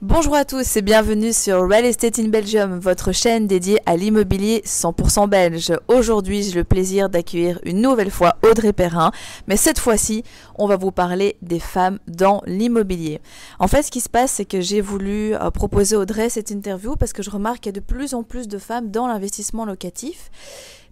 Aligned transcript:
Bonjour 0.00 0.36
à 0.36 0.44
tous 0.44 0.76
et 0.76 0.82
bienvenue 0.82 1.32
sur 1.32 1.68
Real 1.68 1.84
Estate 1.84 2.20
in 2.20 2.28
Belgium, 2.28 2.78
votre 2.78 3.10
chaîne 3.10 3.48
dédiée 3.48 3.80
à 3.84 3.96
l'immobilier 3.96 4.62
100% 4.64 5.28
belge. 5.28 5.72
Aujourd'hui, 5.88 6.44
j'ai 6.44 6.52
le 6.52 6.62
plaisir 6.62 7.10
d'accueillir 7.10 7.58
une 7.64 7.80
nouvelle 7.80 8.12
fois 8.12 8.36
Audrey 8.48 8.72
Perrin, 8.72 9.10
mais 9.48 9.56
cette 9.56 9.80
fois-ci, 9.80 10.22
on 10.54 10.68
va 10.68 10.76
vous 10.76 10.92
parler 10.92 11.36
des 11.42 11.58
femmes 11.58 11.98
dans 12.06 12.42
l'immobilier. 12.46 13.20
En 13.58 13.66
fait, 13.66 13.82
ce 13.82 13.90
qui 13.90 14.00
se 14.00 14.08
passe, 14.08 14.30
c'est 14.30 14.44
que 14.44 14.60
j'ai 14.60 14.80
voulu 14.80 15.34
euh, 15.34 15.50
proposer 15.50 15.96
Audrey 15.96 16.28
cette 16.28 16.52
interview 16.52 16.94
parce 16.94 17.12
que 17.12 17.24
je 17.24 17.30
remarque 17.30 17.58
qu'il 17.58 17.74
y 17.74 17.76
a 17.76 17.80
de 17.80 17.84
plus 17.84 18.14
en 18.14 18.22
plus 18.22 18.46
de 18.46 18.58
femmes 18.58 18.92
dans 18.92 19.08
l'investissement 19.08 19.64
locatif 19.64 20.30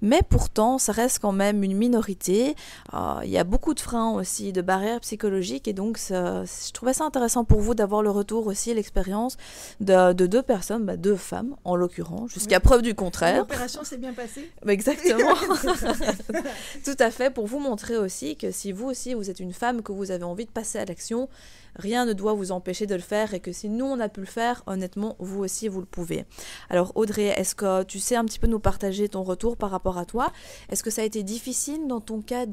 mais 0.02 0.20
pourtant, 0.28 0.78
ça 0.78 0.92
reste 0.92 1.18
quand 1.20 1.32
même 1.32 1.62
une 1.62 1.76
minorité. 1.76 2.54
Euh, 2.94 3.20
il 3.24 3.30
y 3.30 3.38
a 3.38 3.44
beaucoup 3.44 3.74
de 3.74 3.80
freins 3.80 4.12
aussi, 4.12 4.52
de 4.52 4.62
barrières 4.62 5.00
psychologiques, 5.00 5.68
et 5.68 5.72
donc 5.72 5.98
je 5.98 6.72
trouvais 6.72 6.92
ça 6.92 7.04
intéressant 7.04 7.44
pour 7.44 7.61
vous 7.61 7.74
d'avoir 7.74 8.02
le 8.02 8.11
retour 8.11 8.46
aussi, 8.46 8.72
l'expérience 8.74 9.36
de, 9.80 10.12
deux 10.12 10.43
personnes, 10.43 10.85
bah, 10.85 10.96
deux 10.96 11.16
femmes 11.16 11.57
en 11.64 11.76
l'occurrence, 11.76 12.32
jusqu'à 12.32 12.61
preuve 12.61 12.82
du 12.82 12.94
contraire. 12.94 13.38
L'opération 13.38 13.85
s'est 13.85 13.98
bien 13.98 14.12
passée. 14.12 14.50
Exactement. 14.66 15.35
Tout 16.85 16.96
à 16.99 17.10
fait, 17.10 17.30
pour 17.30 17.46
vous 17.46 17.58
montrer 17.58 17.96
aussi 17.96 18.36
que 18.36 18.50
si 18.50 18.72
vous 18.72 18.86
aussi 18.86 19.14
vous 19.14 19.30
êtes 19.30 19.40
une 19.40 19.52
femme, 19.52 19.82
que 19.82 19.93
vous 19.93 20.10
avez 20.10 20.24
envie 20.24 20.46
de 20.46 20.50
passer 20.50 20.79
à 20.79 20.85
l'action, 20.85 21.29
rien 21.79 22.04
ne 22.04 22.12
doit 22.12 22.35
vous 22.35 22.53
empêcher 22.53 22.86
de 22.86 22.94
le 22.94 23.00
faire 23.00 23.35
et 23.35 23.40
que 23.40 23.53
si 23.53 23.68
nous 23.68 23.85
on 23.85 24.00
a 24.00 24.08
pu 24.08 24.21
le 24.21 24.26
faire, 24.26 24.62
honnêtement, 24.66 25.16
vous 25.18 25.40
aussi 25.40 25.68
vous 25.68 25.80
le 25.80 25.86
pouvez. 25.86 26.25
Alors 26.71 26.93
Audrey, 26.94 27.26
est-ce 27.36 27.54
que 27.54 27.82
tu 27.85 27.99
sais 27.99 28.16
un 28.16 28.25
petit 28.25 28.39
peu 28.39 28.46
nous 28.46 28.58
partager 28.58 29.08
ton 29.08 29.22
retour 29.22 29.57
par 29.57 29.71
rapport 29.71 29.99
à 29.99 30.04
toi? 30.04 30.32
Est-ce 30.71 30.82
que 30.82 30.90
ça 30.90 31.02
a 31.02 31.04
été 31.04 31.22
difficile 31.22 31.86
dans 31.86 32.00
ton 32.00 32.20
cas 32.22 32.47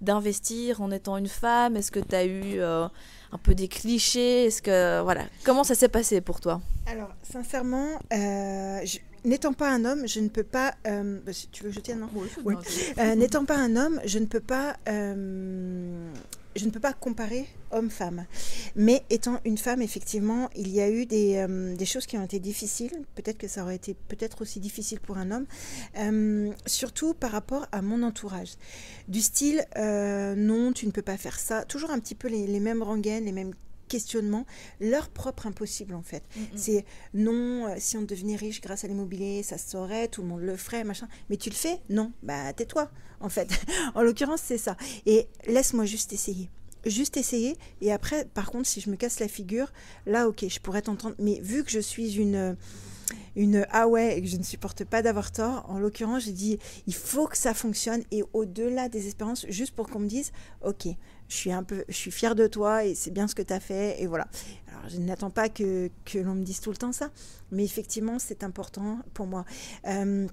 d'investir 0.00 0.80
en 0.80 0.90
étant 0.90 1.16
une 1.16 1.28
femme? 1.28 1.76
Est-ce 1.76 1.90
que 1.90 2.00
tu 2.00 2.14
as 2.14 2.24
eu 2.24 2.60
euh, 2.60 2.86
un 3.32 3.38
peu 3.38 3.54
des 3.54 3.68
clichés? 3.68 4.46
Est-ce 4.46 4.62
que 4.62 5.02
voilà, 5.02 5.22
comment 5.44 5.64
ça 5.64 5.74
s'est 5.74 5.88
passé 5.88 6.20
pour 6.20 6.40
toi? 6.40 6.60
Alors 6.86 7.10
sincèrement, 7.22 7.88
euh, 8.12 8.80
N'étant 9.24 9.52
pas 9.52 9.70
un 9.70 9.84
homme, 9.84 10.08
je 10.08 10.18
ne 10.18 10.28
peux 10.28 10.42
pas. 10.42 10.74
Euh, 10.84 11.20
bah, 11.24 11.30
tu 11.52 11.62
veux 11.62 11.68
que 11.68 11.76
je 11.76 11.80
tienne, 11.80 12.00
non 12.00 12.08
oui. 12.44 12.56
N'étant 13.16 13.44
pas 13.44 13.56
un 13.56 13.76
homme, 13.76 14.00
je 14.04 14.18
ne 14.18 14.26
peux 14.26 14.40
pas 14.40 14.74
je 16.56 16.64
ne 16.66 16.70
peux 16.70 16.80
pas 16.80 16.92
comparer 16.92 17.46
homme-femme. 17.70 18.26
Mais 18.76 19.02
étant 19.10 19.40
une 19.44 19.58
femme, 19.58 19.82
effectivement, 19.82 20.50
il 20.54 20.68
y 20.68 20.80
a 20.80 20.90
eu 20.90 21.06
des, 21.06 21.36
euh, 21.36 21.74
des 21.74 21.86
choses 21.86 22.06
qui 22.06 22.18
ont 22.18 22.24
été 22.24 22.38
difficiles. 22.38 22.92
Peut-être 23.14 23.38
que 23.38 23.48
ça 23.48 23.62
aurait 23.62 23.76
été 23.76 23.94
peut-être 24.08 24.42
aussi 24.42 24.60
difficile 24.60 25.00
pour 25.00 25.16
un 25.16 25.30
homme. 25.30 25.46
Euh, 25.98 26.52
surtout 26.66 27.14
par 27.14 27.30
rapport 27.30 27.66
à 27.72 27.82
mon 27.82 28.02
entourage. 28.02 28.52
Du 29.08 29.20
style, 29.20 29.64
euh, 29.76 30.34
non, 30.34 30.72
tu 30.72 30.86
ne 30.86 30.90
peux 30.90 31.02
pas 31.02 31.16
faire 31.16 31.38
ça. 31.38 31.64
Toujours 31.64 31.90
un 31.90 31.98
petit 31.98 32.14
peu 32.14 32.28
les, 32.28 32.46
les 32.46 32.60
mêmes 32.60 32.82
rengaines, 32.82 33.24
les 33.24 33.32
mêmes 33.32 33.54
questionnements, 33.92 34.46
leur 34.80 35.08
propre 35.10 35.46
impossible 35.46 35.94
en 35.94 36.02
fait. 36.02 36.22
Mm, 36.34 36.40
mm. 36.40 36.46
C'est 36.56 36.84
non, 37.12 37.74
si 37.78 37.96
on 37.98 38.02
devenait 38.02 38.36
riche 38.36 38.60
grâce 38.60 38.84
à 38.84 38.88
l'immobilier, 38.88 39.42
ça 39.42 39.58
se 39.58 39.70
saurait, 39.70 40.08
tout 40.08 40.22
le 40.22 40.28
monde 40.28 40.40
le 40.40 40.56
ferait, 40.56 40.84
machin. 40.84 41.08
Mais 41.28 41.36
tu 41.36 41.50
le 41.50 41.54
fais? 41.54 41.80
Non, 41.90 42.12
bah 42.22 42.52
tais-toi 42.54 42.90
en 43.20 43.28
fait. 43.28 43.48
en 43.94 44.02
l'occurrence, 44.02 44.40
c'est 44.42 44.58
ça. 44.58 44.76
Et 45.06 45.28
laisse-moi 45.46 45.84
juste 45.84 46.12
essayer 46.12 46.48
juste 46.84 47.16
essayer. 47.16 47.56
Et 47.80 47.92
après, 47.92 48.24
par 48.24 48.50
contre, 48.50 48.66
si 48.66 48.80
je 48.80 48.90
me 48.90 48.96
casse 48.96 49.20
la 49.20 49.28
figure, 49.28 49.72
là, 50.04 50.26
ok, 50.26 50.46
je 50.48 50.58
pourrais 50.58 50.82
t'entendre. 50.82 51.14
Mais 51.20 51.38
vu 51.40 51.62
que 51.62 51.70
je 51.70 51.78
suis 51.78 52.16
une 52.16 52.56
une 53.36 53.66
ah 53.70 53.88
ouais 53.88 54.18
et 54.18 54.22
que 54.22 54.28
je 54.28 54.36
ne 54.36 54.42
supporte 54.42 54.84
pas 54.84 55.02
d'avoir 55.02 55.32
tort. 55.32 55.64
En 55.68 55.78
l'occurrence, 55.78 56.24
j'ai 56.24 56.32
dit 56.32 56.58
il 56.86 56.94
faut 56.94 57.26
que 57.26 57.36
ça 57.36 57.54
fonctionne 57.54 58.02
et 58.10 58.22
au-delà 58.32 58.88
des 58.88 59.06
espérances, 59.06 59.46
juste 59.48 59.74
pour 59.74 59.88
qu'on 59.88 60.00
me 60.00 60.08
dise 60.08 60.32
ok, 60.62 60.88
je 61.28 61.34
suis 61.34 61.52
un 61.52 61.62
peu, 61.62 61.84
je 61.88 61.94
suis 61.94 62.10
fière 62.10 62.34
de 62.34 62.46
toi 62.46 62.84
et 62.84 62.94
c'est 62.94 63.10
bien 63.10 63.28
ce 63.28 63.34
que 63.34 63.42
tu 63.42 63.52
as 63.52 63.60
fait 63.60 64.00
et 64.02 64.06
voilà. 64.06 64.28
Alors 64.68 64.88
je 64.88 64.98
n'attends 64.98 65.30
pas 65.30 65.48
que, 65.48 65.90
l'on 66.14 66.34
me 66.34 66.44
dise 66.44 66.60
tout 66.60 66.70
le 66.70 66.76
temps 66.76 66.92
ça, 66.92 67.10
mais 67.50 67.64
effectivement 67.64 68.18
c'est 68.18 68.44
important 68.44 68.98
pour 69.14 69.26
moi. 69.26 69.44
Euh, 69.86 70.26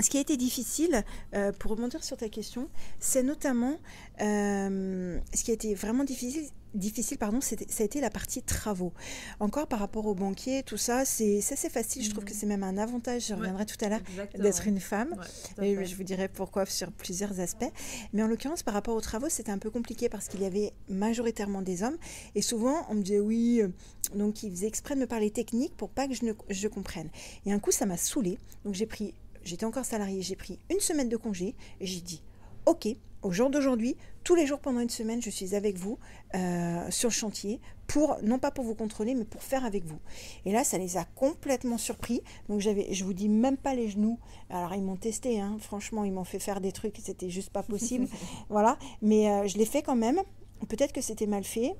ce 0.00 0.10
qui 0.10 0.18
a 0.18 0.20
été 0.20 0.36
difficile, 0.36 1.04
euh, 1.34 1.52
pour 1.52 1.70
rebondir 1.70 2.02
sur 2.02 2.16
ta 2.16 2.28
question, 2.28 2.68
c'est 2.98 3.22
notamment 3.22 3.78
euh, 4.20 5.18
ce 5.32 5.44
qui 5.44 5.50
a 5.52 5.54
été 5.54 5.74
vraiment 5.74 6.04
difficile, 6.04 6.46
difficile 6.74 7.18
pardon, 7.18 7.40
ça 7.40 7.56
a 7.56 7.82
été 7.82 8.00
la 8.00 8.10
partie 8.10 8.42
travaux. 8.42 8.92
Encore 9.40 9.66
par 9.66 9.78
rapport 9.78 10.06
aux 10.06 10.14
banquiers, 10.14 10.62
tout 10.62 10.76
ça, 10.76 11.04
c'est 11.04 11.38
assez 11.38 11.68
facile. 11.68 12.02
Je 12.02 12.10
trouve 12.10 12.24
que 12.24 12.32
mhm. 12.32 12.38
c'est 12.38 12.46
même 12.46 12.62
un 12.62 12.78
avantage, 12.78 13.28
je 13.28 13.34
reviendrai 13.34 13.66
tout 13.66 13.82
à 13.84 13.88
l'heure, 13.88 14.00
d'être 14.38 14.66
une 14.66 14.80
femme. 14.80 15.14
et 15.60 15.84
je 15.84 15.96
vous 15.96 16.04
dirai 16.04 16.28
pourquoi 16.28 16.66
sur 16.66 16.90
plusieurs 16.92 17.40
aspects. 17.40 17.70
Mais 18.12 18.22
en 18.22 18.26
l'occurrence, 18.26 18.62
par 18.62 18.74
rapport 18.74 18.94
aux 18.94 19.00
travaux, 19.00 19.28
c'était 19.28 19.52
un 19.52 19.58
peu 19.58 19.70
compliqué 19.70 20.08
parce 20.08 20.28
qu'il 20.28 20.42
y 20.42 20.46
avait 20.46 20.72
majoritairement 20.88 21.62
des 21.62 21.82
hommes. 21.82 21.96
Et 22.34 22.42
souvent, 22.42 22.86
on 22.88 22.94
me 22.94 23.02
disait 23.02 23.20
oui, 23.20 23.60
euh, 23.62 23.68
donc 24.14 24.42
ils 24.42 24.50
faisaient 24.50 24.66
exprès 24.66 24.94
de 24.94 25.00
me 25.00 25.06
parler 25.06 25.30
technique 25.30 25.76
pour 25.76 25.90
pas 25.90 26.08
que 26.08 26.14
je, 26.14 26.24
ne, 26.24 26.32
je 26.48 26.68
comprenne. 26.68 27.08
Et 27.46 27.52
un 27.52 27.58
coup, 27.58 27.70
ça 27.70 27.86
m'a 27.86 27.96
saoulée. 27.96 28.38
Donc 28.64 28.74
j'ai 28.74 28.86
pris 28.86 29.14
j'étais 29.44 29.66
encore 29.66 29.84
salarié, 29.84 30.22
j'ai 30.22 30.36
pris 30.36 30.58
une 30.70 30.80
semaine 30.80 31.08
de 31.08 31.16
congé 31.16 31.54
et 31.80 31.86
j'ai 31.86 32.00
dit, 32.00 32.22
ok, 32.66 32.88
au 33.24 33.32
jour 33.32 33.50
d'aujourd'hui, 33.50 33.96
tous 34.22 34.34
les 34.34 34.46
jours 34.46 34.60
pendant 34.60 34.80
une 34.80 34.90
semaine, 34.90 35.20
je 35.20 35.30
suis 35.30 35.54
avec 35.54 35.78
vous 35.78 35.98
euh, 36.34 36.90
sur 36.90 37.08
le 37.08 37.14
chantier 37.14 37.60
pour, 37.86 38.18
non 38.22 38.38
pas 38.38 38.50
pour 38.50 38.64
vous 38.64 38.74
contrôler, 38.74 39.14
mais 39.14 39.24
pour 39.24 39.42
faire 39.42 39.64
avec 39.64 39.84
vous. 39.84 39.98
Et 40.44 40.52
là, 40.52 40.62
ça 40.62 40.78
les 40.78 40.96
a 40.98 41.04
complètement 41.04 41.78
surpris. 41.78 42.22
Donc, 42.48 42.60
j'avais, 42.60 42.92
je 42.92 43.02
vous 43.02 43.14
dis 43.14 43.28
même 43.28 43.56
pas 43.56 43.74
les 43.74 43.88
genoux. 43.88 44.18
Alors, 44.50 44.74
ils 44.74 44.82
m'ont 44.82 44.96
testé, 44.96 45.40
hein. 45.40 45.56
franchement, 45.58 46.04
ils 46.04 46.12
m'ont 46.12 46.24
fait 46.24 46.38
faire 46.38 46.60
des 46.60 46.70
trucs, 46.70 46.96
c'était 47.02 47.30
juste 47.30 47.50
pas 47.50 47.62
possible. 47.62 48.08
voilà, 48.50 48.78
mais 49.00 49.30
euh, 49.30 49.46
je 49.46 49.56
l'ai 49.56 49.66
fait 49.66 49.82
quand 49.82 49.96
même. 49.96 50.20
Peut-être 50.68 50.92
que 50.92 51.00
c'était 51.00 51.26
mal 51.26 51.44
fait 51.44 51.74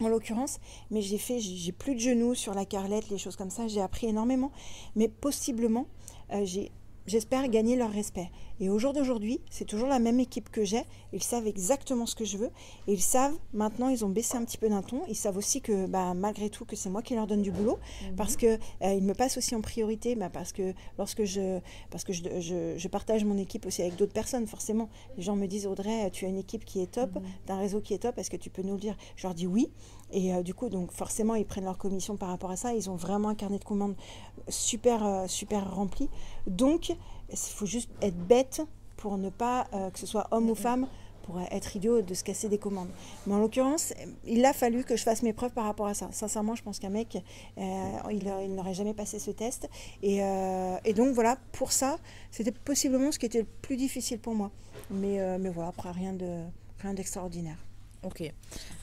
en 0.00 0.08
l'occurrence, 0.08 0.60
mais 0.90 1.02
j'ai 1.02 1.18
fait, 1.18 1.40
j'ai 1.40 1.72
plus 1.72 1.94
de 1.94 2.00
genoux 2.00 2.34
sur 2.34 2.54
la 2.54 2.64
carlette, 2.64 3.10
les 3.10 3.18
choses 3.18 3.36
comme 3.36 3.50
ça, 3.50 3.68
j'ai 3.68 3.82
appris 3.82 4.06
énormément, 4.06 4.50
mais 4.96 5.08
possiblement, 5.08 5.86
euh, 6.32 6.44
j'ai 6.44 6.72
j'espère 7.06 7.48
gagner 7.48 7.76
leur 7.76 7.90
respect. 7.90 8.30
Et 8.60 8.68
au 8.68 8.78
jour 8.78 8.92
d'aujourd'hui, 8.92 9.40
c'est 9.50 9.64
toujours 9.64 9.88
la 9.88 9.98
même 9.98 10.20
équipe 10.20 10.50
que 10.50 10.64
j'ai. 10.64 10.82
Ils 11.14 11.22
savent 11.22 11.46
exactement 11.46 12.04
ce 12.04 12.14
que 12.14 12.26
je 12.26 12.36
veux. 12.36 12.50
Et 12.86 12.92
ils 12.92 13.00
savent, 13.00 13.34
maintenant, 13.54 13.88
ils 13.88 14.04
ont 14.04 14.10
baissé 14.10 14.36
un 14.36 14.44
petit 14.44 14.58
peu 14.58 14.68
d'un 14.68 14.82
ton. 14.82 15.02
Ils 15.08 15.16
savent 15.16 15.38
aussi 15.38 15.62
que, 15.62 15.86
bah, 15.86 16.12
malgré 16.12 16.50
tout, 16.50 16.66
que 16.66 16.76
c'est 16.76 16.90
moi 16.90 17.00
qui 17.00 17.14
leur 17.14 17.26
donne 17.26 17.40
du 17.40 17.50
boulot. 17.50 17.78
Mhm. 18.02 18.16
Parce 18.16 18.36
qu'ils 18.36 18.58
euh, 18.82 19.00
me 19.00 19.14
passent 19.14 19.38
aussi 19.38 19.54
en 19.54 19.62
priorité. 19.62 20.14
Bah, 20.14 20.28
parce 20.28 20.52
que 20.52 20.74
lorsque 20.98 21.24
je, 21.24 21.58
parce 21.90 22.04
que 22.04 22.12
je, 22.12 22.74
je, 22.76 22.88
partage 22.88 23.24
mon 23.24 23.38
équipe 23.38 23.64
aussi 23.64 23.80
avec 23.80 23.96
d'autres 23.96 24.12
personnes, 24.12 24.46
forcément, 24.46 24.90
les 25.16 25.22
gens 25.22 25.36
me 25.36 25.46
disent 25.46 25.66
Audrey, 25.66 26.10
tu 26.10 26.26
as 26.26 26.28
une 26.28 26.38
équipe 26.38 26.64
qui 26.66 26.82
est 26.82 26.90
top, 26.90 27.14
mhm. 27.14 27.22
tu 27.46 27.52
as 27.52 27.54
un 27.54 27.58
réseau 27.58 27.80
qui 27.80 27.94
est 27.94 27.98
top, 27.98 28.18
est-ce 28.18 28.30
que 28.30 28.36
tu 28.36 28.50
peux 28.50 28.62
nous 28.62 28.74
le 28.74 28.80
dire? 28.80 28.96
Je 29.16 29.26
leur 29.26 29.34
dis 29.34 29.46
oui. 29.46 29.70
Et 30.12 30.34
euh, 30.34 30.42
du 30.42 30.54
coup, 30.54 30.68
donc 30.68 30.92
forcément, 30.92 31.34
ils 31.34 31.46
prennent 31.46 31.64
leur 31.64 31.78
commission 31.78 32.16
par 32.16 32.28
rapport 32.28 32.50
à 32.50 32.56
ça. 32.56 32.74
Ils 32.74 32.90
ont 32.90 32.96
vraiment 32.96 33.28
un 33.28 33.34
carnet 33.34 33.58
de 33.58 33.64
commandes 33.64 33.94
super, 34.48 35.04
euh, 35.04 35.26
super 35.26 35.74
rempli. 35.74 36.08
Donc, 36.46 36.90
il 37.30 37.36
faut 37.36 37.66
juste 37.66 37.90
être 38.02 38.16
bête 38.16 38.62
pour 39.00 39.16
ne 39.16 39.30
pas, 39.30 39.66
euh, 39.72 39.90
que 39.90 39.98
ce 39.98 40.06
soit 40.06 40.28
homme 40.30 40.50
ou 40.50 40.54
femme, 40.54 40.86
pour 41.22 41.40
être 41.40 41.76
idiot 41.76 42.02
de 42.02 42.14
se 42.14 42.24
casser 42.24 42.48
des 42.48 42.58
commandes. 42.58 42.90
Mais 43.26 43.34
en 43.34 43.38
l'occurrence, 43.38 43.94
il 44.24 44.44
a 44.44 44.52
fallu 44.52 44.84
que 44.84 44.96
je 44.96 45.02
fasse 45.02 45.22
mes 45.22 45.32
preuves 45.32 45.52
par 45.52 45.64
rapport 45.64 45.86
à 45.86 45.94
ça. 45.94 46.08
Sincèrement, 46.12 46.54
je 46.54 46.62
pense 46.62 46.78
qu'un 46.78 46.90
mec, 46.90 47.16
euh, 47.58 47.98
il, 48.10 48.54
n'aurait 48.54 48.74
jamais 48.74 48.94
passé 48.94 49.18
ce 49.18 49.30
test. 49.30 49.68
Et, 50.02 50.22
euh, 50.22 50.76
et 50.84 50.92
donc 50.92 51.14
voilà, 51.14 51.36
pour 51.52 51.72
ça, 51.72 51.98
c'était 52.30 52.52
possiblement 52.52 53.12
ce 53.12 53.18
qui 53.18 53.26
était 53.26 53.40
le 53.40 53.48
plus 53.62 53.76
difficile 53.76 54.18
pour 54.18 54.34
moi. 54.34 54.50
Mais, 54.90 55.38
mais 55.38 55.50
voilà, 55.50 55.68
après, 55.68 55.90
rien 55.92 56.12
de 56.12 56.44
rien 56.80 56.94
d'extraordinaire. 56.94 57.58
Ok. 58.02 58.22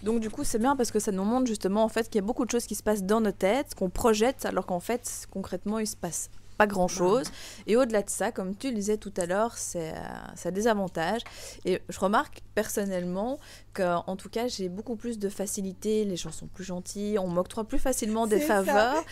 Donc 0.04 0.20
du 0.20 0.30
coup, 0.30 0.44
c'est 0.44 0.60
bien 0.60 0.76
parce 0.76 0.92
que 0.92 1.00
ça 1.00 1.12
nous 1.12 1.24
montre 1.24 1.48
justement 1.48 1.84
en 1.84 1.90
fait 1.90 2.10
qu'il 2.10 2.16
y 2.16 2.24
a 2.24 2.26
beaucoup 2.26 2.46
de 2.46 2.52
choses 2.52 2.66
qui 2.66 2.76
se 2.76 2.84
passent 2.84 3.04
dans 3.04 3.22
nos 3.22 3.32
têtes, 3.32 3.74
qu'on 3.76 3.90
projette, 3.90 4.46
alors 4.46 4.66
qu'en 4.66 4.80
fait, 4.80 5.28
concrètement, 5.32 5.80
il 5.80 5.88
se 5.88 5.96
passe 5.96 6.30
pas 6.58 6.68
grand-chose. 6.68 7.28
Et 7.68 7.76
au-delà 7.76 8.02
de 8.02 8.10
ça, 8.10 8.32
comme 8.32 8.56
tu 8.56 8.70
le 8.70 8.76
disais 8.76 8.98
tout 8.98 9.14
à 9.18 9.26
l'heure, 9.26 9.58
c'est, 9.58 9.92
euh, 9.92 9.96
ça 10.36 10.50
a 10.50 10.52
des 10.52 10.68
avantages. 10.68 11.22
Et 11.66 11.82
je 11.88 12.00
remarque 12.00 12.42
personnellement 12.56 13.40
qu'en 13.74 14.16
tout 14.16 14.30
cas, 14.30 14.48
j'ai 14.48 14.68
beaucoup 14.68 14.96
plus 14.96 15.20
de 15.20 15.30
facilité, 15.30 16.04
les 16.04 16.16
gens 16.16 16.32
sont 16.32 16.48
plus 16.48 16.64
gentils, 16.64 17.18
on 17.20 17.28
m'octroie 17.28 17.64
plus 17.64 17.80
facilement 17.80 18.28
des 18.28 18.40
faveurs. 18.40 19.04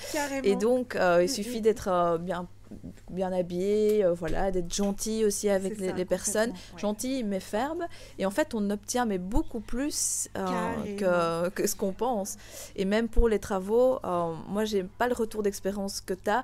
et 0.43 0.55
donc, 0.55 0.95
euh, 0.95 1.19
il 1.21 1.25
mm, 1.25 1.27
suffit 1.27 1.59
mm. 1.59 1.63
d'être 1.63 1.87
euh, 1.87 2.17
bien 2.17 2.47
bien 3.09 3.31
habillé, 3.31 4.05
voilà, 4.15 4.51
d'être 4.51 4.73
gentil 4.73 5.25
aussi 5.25 5.49
avec 5.49 5.77
les, 5.79 6.05
personnes, 6.05 6.53
gentil 6.77 7.23
mais 7.23 7.39
ferme. 7.39 7.85
Et 8.19 8.25
en 8.25 8.31
fait, 8.31 8.53
on 8.53 8.69
obtient 8.69 9.05
mais 9.05 9.17
beaucoup 9.17 9.59
plus 9.59 10.29
que, 10.33 11.49
que, 11.49 11.67
ce 11.67 11.75
qu'on 11.75 11.93
pense. 11.93 12.37
Et 12.75 12.85
même 12.85 13.07
pour 13.07 13.29
les 13.29 13.39
travaux, 13.39 13.99
moi, 14.49 14.65
j'ai 14.65 14.83
pas 14.83 15.07
le 15.07 15.13
retour 15.13 15.43
d'expérience 15.43 16.01
que 16.01 16.13
tu 16.13 16.29
as, 16.29 16.43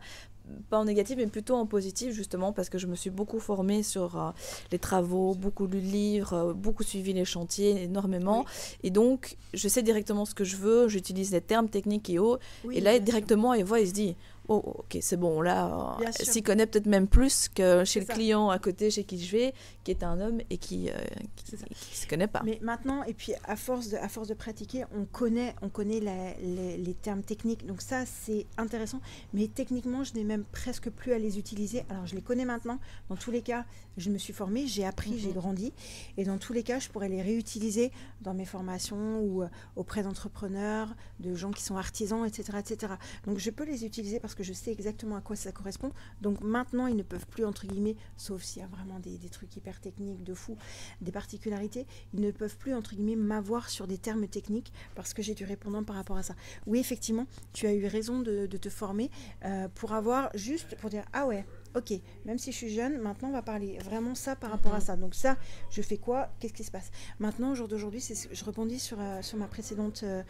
pas 0.70 0.80
en 0.80 0.86
négatif, 0.86 1.18
mais 1.18 1.28
plutôt 1.28 1.56
en 1.56 1.66
positif, 1.66 2.14
justement, 2.14 2.52
parce 2.52 2.70
que 2.70 2.78
je 2.78 2.88
me 2.88 2.96
suis 2.96 3.10
beaucoup 3.10 3.40
formée 3.40 3.84
sur 3.84 4.18
euh, 4.20 4.32
les 4.72 4.80
travaux, 4.80 5.34
beaucoup 5.34 5.68
lu 5.68 5.82
de 5.82 5.86
livres, 5.86 6.34
euh, 6.34 6.54
beaucoup 6.54 6.84
suivi 6.84 7.14
les 7.14 7.26
chantiers, 7.26 7.84
énormément. 7.84 8.46
Et 8.84 8.90
donc, 8.90 9.38
je 9.54 9.68
sais 9.68 9.82
directement 9.82 10.26
ce 10.26 10.34
que 10.34 10.44
je 10.44 10.58
veux, 10.58 10.88
j'utilise 10.88 11.32
les 11.32 11.42
termes 11.42 11.70
techniques 11.70 12.10
et 12.10 12.20
hauts. 12.20 12.38
et 12.72 12.82
là, 12.82 13.00
directement, 13.00 13.54
il 13.54 13.64
voit, 13.64 13.80
il 13.80 13.88
se 13.88 13.94
dit 13.94 14.16
oh, 14.52 14.76
ok, 14.80 14.98
c'est 15.02 15.18
bon, 15.18 15.42
là, 15.42 15.98
s'y 16.20 16.44
connaît 16.44 16.68
peut-être 16.68 16.86
même 16.86 17.08
plus 17.08 17.48
que 17.48 17.86
chez 17.86 18.02
le 18.02 18.06
client 18.06 18.50
à 18.50 18.60
côté, 18.60 18.92
chez 18.92 19.04
qui 19.04 19.24
je 19.24 19.32
vais, 19.32 19.54
qui 19.84 19.92
est 19.92 20.04
un 20.04 20.20
homme 20.20 20.40
et 20.50 20.58
qui 20.58 20.86
ne 20.86 20.92
euh, 20.92 21.66
se 21.92 22.06
connaît 22.08 22.28
pas. 22.28 22.42
Mais 22.44 22.60
maintenant, 22.62 23.04
et 23.04 23.14
puis 23.14 23.34
à 23.46 23.56
force 23.56 23.90
de, 23.90 23.98
à 23.98 24.10
force 24.10 24.28
de 24.28 24.34
pratiquer, 24.34 24.84
on 24.96 25.06
connaît, 25.06 25.56
on 25.62 25.70
connaît 25.70 26.00
les, 26.00 26.78
les, 26.78 26.94
termes 26.94 27.24
techniques. 27.24 27.66
Donc 27.66 27.82
ça, 27.82 28.06
c'est 28.06 28.46
intéressant. 28.58 29.00
Mais 29.34 29.48
techniquement, 29.48 30.04
je 30.04 30.14
n'ai 30.14 30.24
même 30.24 30.44
presque 30.52 30.90
plus 30.90 31.14
à 31.14 31.18
les 31.18 31.40
utiliser. 31.40 31.84
Alors, 31.90 32.06
je 32.06 32.16
les 32.16 32.22
connais 32.22 32.46
maintenant. 32.46 32.80
Dans 33.10 33.16
tous 33.16 33.32
les 33.32 33.42
cas, 33.42 33.66
je 33.98 34.10
me 34.10 34.18
suis 34.18 34.34
formée, 34.34 34.68
j'ai 34.68 34.86
appris, 34.86 35.18
j'ai 35.18 35.30
mhm. 35.30 35.36
grandi. 35.36 35.74
Et 36.18 36.26
dans 36.26 36.38
tous 36.38 36.54
les 36.54 36.64
cas, 36.64 36.80
je 36.80 36.90
pourrais 36.90 37.10
les 37.10 37.22
réutiliser 37.22 37.92
dans 38.22 38.34
mes 38.34 38.46
formations 38.46 39.20
ou 39.22 39.44
euh, 39.44 39.48
auprès 39.76 40.04
d'entrepreneurs, 40.04 40.94
de 41.20 41.34
gens 41.36 41.52
qui 41.52 41.64
sont 41.64 41.78
artisans, 41.78 42.26
etc., 42.26 42.58
etc. 42.60 42.94
Donc, 43.26 43.38
je 43.38 43.50
peux 43.50 43.66
les 43.66 43.86
utiliser 43.86 44.20
parce 44.20 44.36
que 44.36 44.41
je 44.44 44.54
sais 44.54 44.72
exactement 44.72 45.16
à 45.16 45.22
quoi 45.22 45.36
ça 45.36 45.52
correspond. 45.52 45.92
Donc, 46.22 46.42
maintenant, 46.42 46.88
ils 46.88 46.96
ne 46.96 47.04
peuvent 47.04 47.28
plus, 47.28 47.46
entre 47.46 47.68
guillemets, 47.68 47.96
sauf 48.18 48.44
s'il 48.44 48.62
y 48.62 48.66
a 48.66 48.68
vraiment 48.68 49.00
des, 49.00 49.18
des 49.18 49.30
trucs 49.30 49.56
hyper 49.56 49.80
techniques, 49.80 50.24
de 50.24 50.34
fou, 50.34 50.58
des 51.02 51.12
particularités, 51.12 51.88
ils 52.14 52.22
ne 52.22 52.32
peuvent 52.32 52.58
plus, 52.58 52.74
entre 52.74 52.96
guillemets, 52.96 53.16
m'avoir 53.16 53.70
sur 53.70 53.88
des 53.88 53.98
termes 53.98 54.28
techniques 54.28 54.74
parce 54.96 55.14
que 55.14 55.22
j'ai 55.22 55.34
du 55.34 55.46
répondant 55.46 55.84
par 55.84 55.96
rapport 55.96 56.18
à 56.18 56.24
ça. 56.24 56.36
Oui, 56.66 56.80
effectivement, 56.80 57.26
tu 57.54 57.68
as 57.68 57.74
eu 57.74 57.86
raison 57.86 58.20
de, 58.20 58.48
te 58.48 58.70
former 58.70 59.10
euh, 59.46 59.68
pour 59.74 59.94
avoir 59.94 60.30
juste, 60.36 60.76
pour 60.78 60.90
dire, 60.90 61.04
ah 61.14 61.26
ouais, 61.26 61.46
ok, 61.76 61.94
même 62.26 62.38
si 62.38 62.52
je 62.52 62.58
suis 62.58 62.70
jeune, 62.70 63.00
maintenant 63.00 63.30
on 63.30 63.34
va 63.34 63.42
parler 63.42 63.78
vraiment 63.80 64.16
ça 64.16 64.36
par 64.36 64.52
rapport 64.52 64.74
à 64.74 64.82
ça. 64.82 64.96
Donc 64.96 65.16
ça, 65.16 65.38
je 65.70 65.82
fais 65.82 65.98
quoi? 65.98 66.30
Qu'est-ce 66.40 66.54
qui 66.54 66.64
se 66.64 66.72
passe? 66.72 66.92
Maintenant, 67.20 67.52
au 67.52 67.56
jour 67.56 67.68
d'aujourd'hui, 67.68 68.04
je 68.32 68.46
rebondis 68.46 68.80
sur, 68.80 69.00
euh, 69.00 69.22
sur 69.22 69.38
ma 69.38 69.48
précédente 69.48 70.04
euh, 70.04 70.24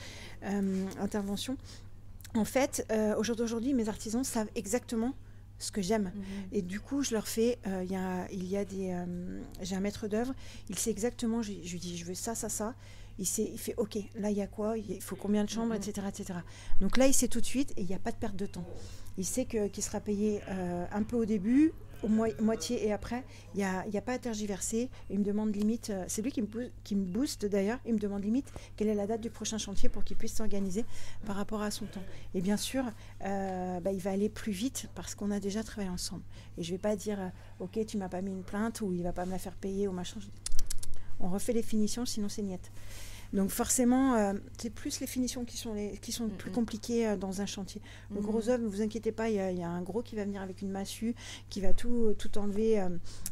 intervention. 1.00 1.58
En 2.34 2.46
fait, 2.46 2.86
au 3.18 3.24
jour 3.24 3.36
d'aujourd'hui, 3.36 3.74
mes 3.74 3.90
artisans 3.90 4.24
savent 4.24 4.50
exactement 4.56 5.14
ce 5.62 5.72
que 5.72 5.82
j'aime. 5.82 6.12
Mhm. 6.14 6.24
Et 6.52 6.62
du 6.62 6.80
coup, 6.80 7.04
je 7.04 7.14
leur 7.14 7.28
fais, 7.28 7.60
euh, 7.68 7.84
il 7.86 7.92
y 7.92 7.96
a, 7.96 8.30
il 8.32 8.48
y 8.48 8.58
a 8.58 8.66
des, 8.66 8.92
euh, 8.92 9.42
j'ai 9.62 9.76
un 9.76 9.80
maître 9.80 10.08
d'œuvre, 10.08 10.34
il 10.70 10.78
sait 10.78 10.90
exactement, 10.90 11.42
je, 11.42 11.52
lui 11.52 11.80
dis, 11.80 11.98
je 11.98 12.06
veux 12.06 12.16
ça, 12.16 12.36
ça, 12.36 12.50
ça. 12.50 12.74
Il, 13.20 13.28
sait, 13.28 13.50
il 13.52 13.60
fait, 13.60 13.76
ok, 13.78 13.98
là, 14.16 14.32
il 14.32 14.38
y 14.38 14.42
a 14.42 14.48
quoi? 14.48 14.78
Il 14.78 15.02
faut 15.02 15.16
combien 15.16 15.44
de 15.44 15.50
chambres, 15.50 15.76
etc., 15.76 16.02
mhm. 16.02 16.08
etc. 16.08 16.40
Donc 16.80 16.98
là, 16.98 17.08
il 17.08 17.14
sait 17.14 17.28
tout 17.28 17.42
de 17.42 17.46
suite 17.46 17.72
et 17.78 17.82
il 17.82 17.88
n'y 17.88 17.94
a 17.94 18.00
pas 18.00 18.12
de 18.12 18.18
perte 18.18 18.36
de 18.36 18.48
temps. 18.48 18.66
Il 19.18 19.26
sait 19.26 19.46
qu'il 19.46 19.84
sera 19.84 20.00
payé 20.00 20.42
euh, 20.50 20.86
un 20.92 21.04
peu 21.04 21.16
au 21.16 21.26
début, 21.26 21.74
au 22.04 22.08
moitié 22.08 22.86
et 22.86 22.92
après, 22.92 23.24
il 23.54 23.58
n'y 23.58 23.64
a, 23.64 23.86
y 23.88 23.98
a, 23.98 24.02
pas 24.02 24.14
à 24.14 24.18
tergiverser. 24.18 24.90
Il 25.10 25.20
me 25.20 25.24
demande 25.24 25.56
limite, 25.56 25.92
euh, 25.92 26.04
c'est 26.08 26.22
lui 26.22 26.32
qui 26.32 26.42
me, 26.42 26.48
qui 26.84 26.96
me 26.96 27.06
booste 27.06 27.46
d'ailleurs, 27.46 27.80
il 27.86 27.94
me 27.94 28.00
demande 28.00 28.24
limite 28.24 28.52
quelle 28.76 28.88
est 28.88 28.96
la 28.96 29.06
date 29.06 29.22
du 29.22 29.30
prochain 29.30 29.58
chantier 29.58 29.90
pour 29.90 30.04
qu'il 30.04 30.18
puisse 30.18 30.34
s'organiser 30.34 30.86
par 31.26 31.36
rapport 31.36 31.62
à 31.62 31.70
son 31.70 31.86
temps. 31.86 32.04
Et 32.34 32.42
bien 32.42 32.58
sûr, 32.58 32.86
euh, 33.24 33.80
bah, 33.80 33.92
il 33.92 34.00
va 34.00 34.12
aller 34.12 34.30
plus 34.30 34.52
vite 34.52 34.88
parce 34.96 35.14
qu'on 35.14 35.30
a 35.32 35.40
déjà 35.40 35.64
travaillé 35.64 35.92
ensemble. 35.92 36.24
Et 36.58 36.64
je 36.64 36.72
ne 36.72 36.78
vais 36.78 36.82
pas 36.82 36.96
dire, 36.96 37.32
ok, 37.60 37.86
tu 37.86 37.98
m'as 37.98 38.10
pas 38.10 38.22
mis 38.22 38.32
une 38.32 38.44
plainte 38.44 38.82
ou 38.82 38.94
il 38.94 39.04
va 39.04 39.14
pas 39.14 39.26
me 39.26 39.32
la 39.32 39.40
faire 39.40 39.56
payer 39.56 39.88
ou 39.88 39.92
machin. 39.92 40.20
On 41.20 41.30
refait 41.30 41.54
les 41.54 41.62
finitions, 41.62 42.06
sinon 42.06 42.30
c'est 42.30 42.42
niette. 42.42 42.72
Donc 43.34 43.50
forcément, 43.50 44.16
euh, 44.16 44.34
c'est 44.58 44.70
plus 44.70 45.00
les 45.00 45.08
finitions 45.08 45.46
qui 45.46 45.58
sont, 45.58 45.74
les, 45.74 45.98
qui 46.02 46.12
sont 46.12 46.28
plus 46.28 46.52
compliquées 46.52 47.08
euh, 47.08 47.16
dans 47.16 47.42
un 47.42 47.46
chantier. 47.46 47.82
Le 48.14 48.20
gros 48.20 48.50
œuvre, 48.50 48.64
ne 48.64 48.68
vous 48.68 48.82
inquiétez 48.82 49.12
pas, 49.12 49.30
il 49.30 49.36
y, 49.36 49.64
a 49.64 49.70
un 49.70 49.82
gros 49.82 50.02
qui 50.02 50.16
va 50.16 50.26
venir 50.26 50.42
avec 50.42 50.62
une 50.62 50.70
massue, 50.70 51.16
qui 51.50 51.62
va 51.62 51.74
tout, 51.74 52.14
tout 52.18 52.38
enlever, 52.38 52.82
euh, 52.82 52.90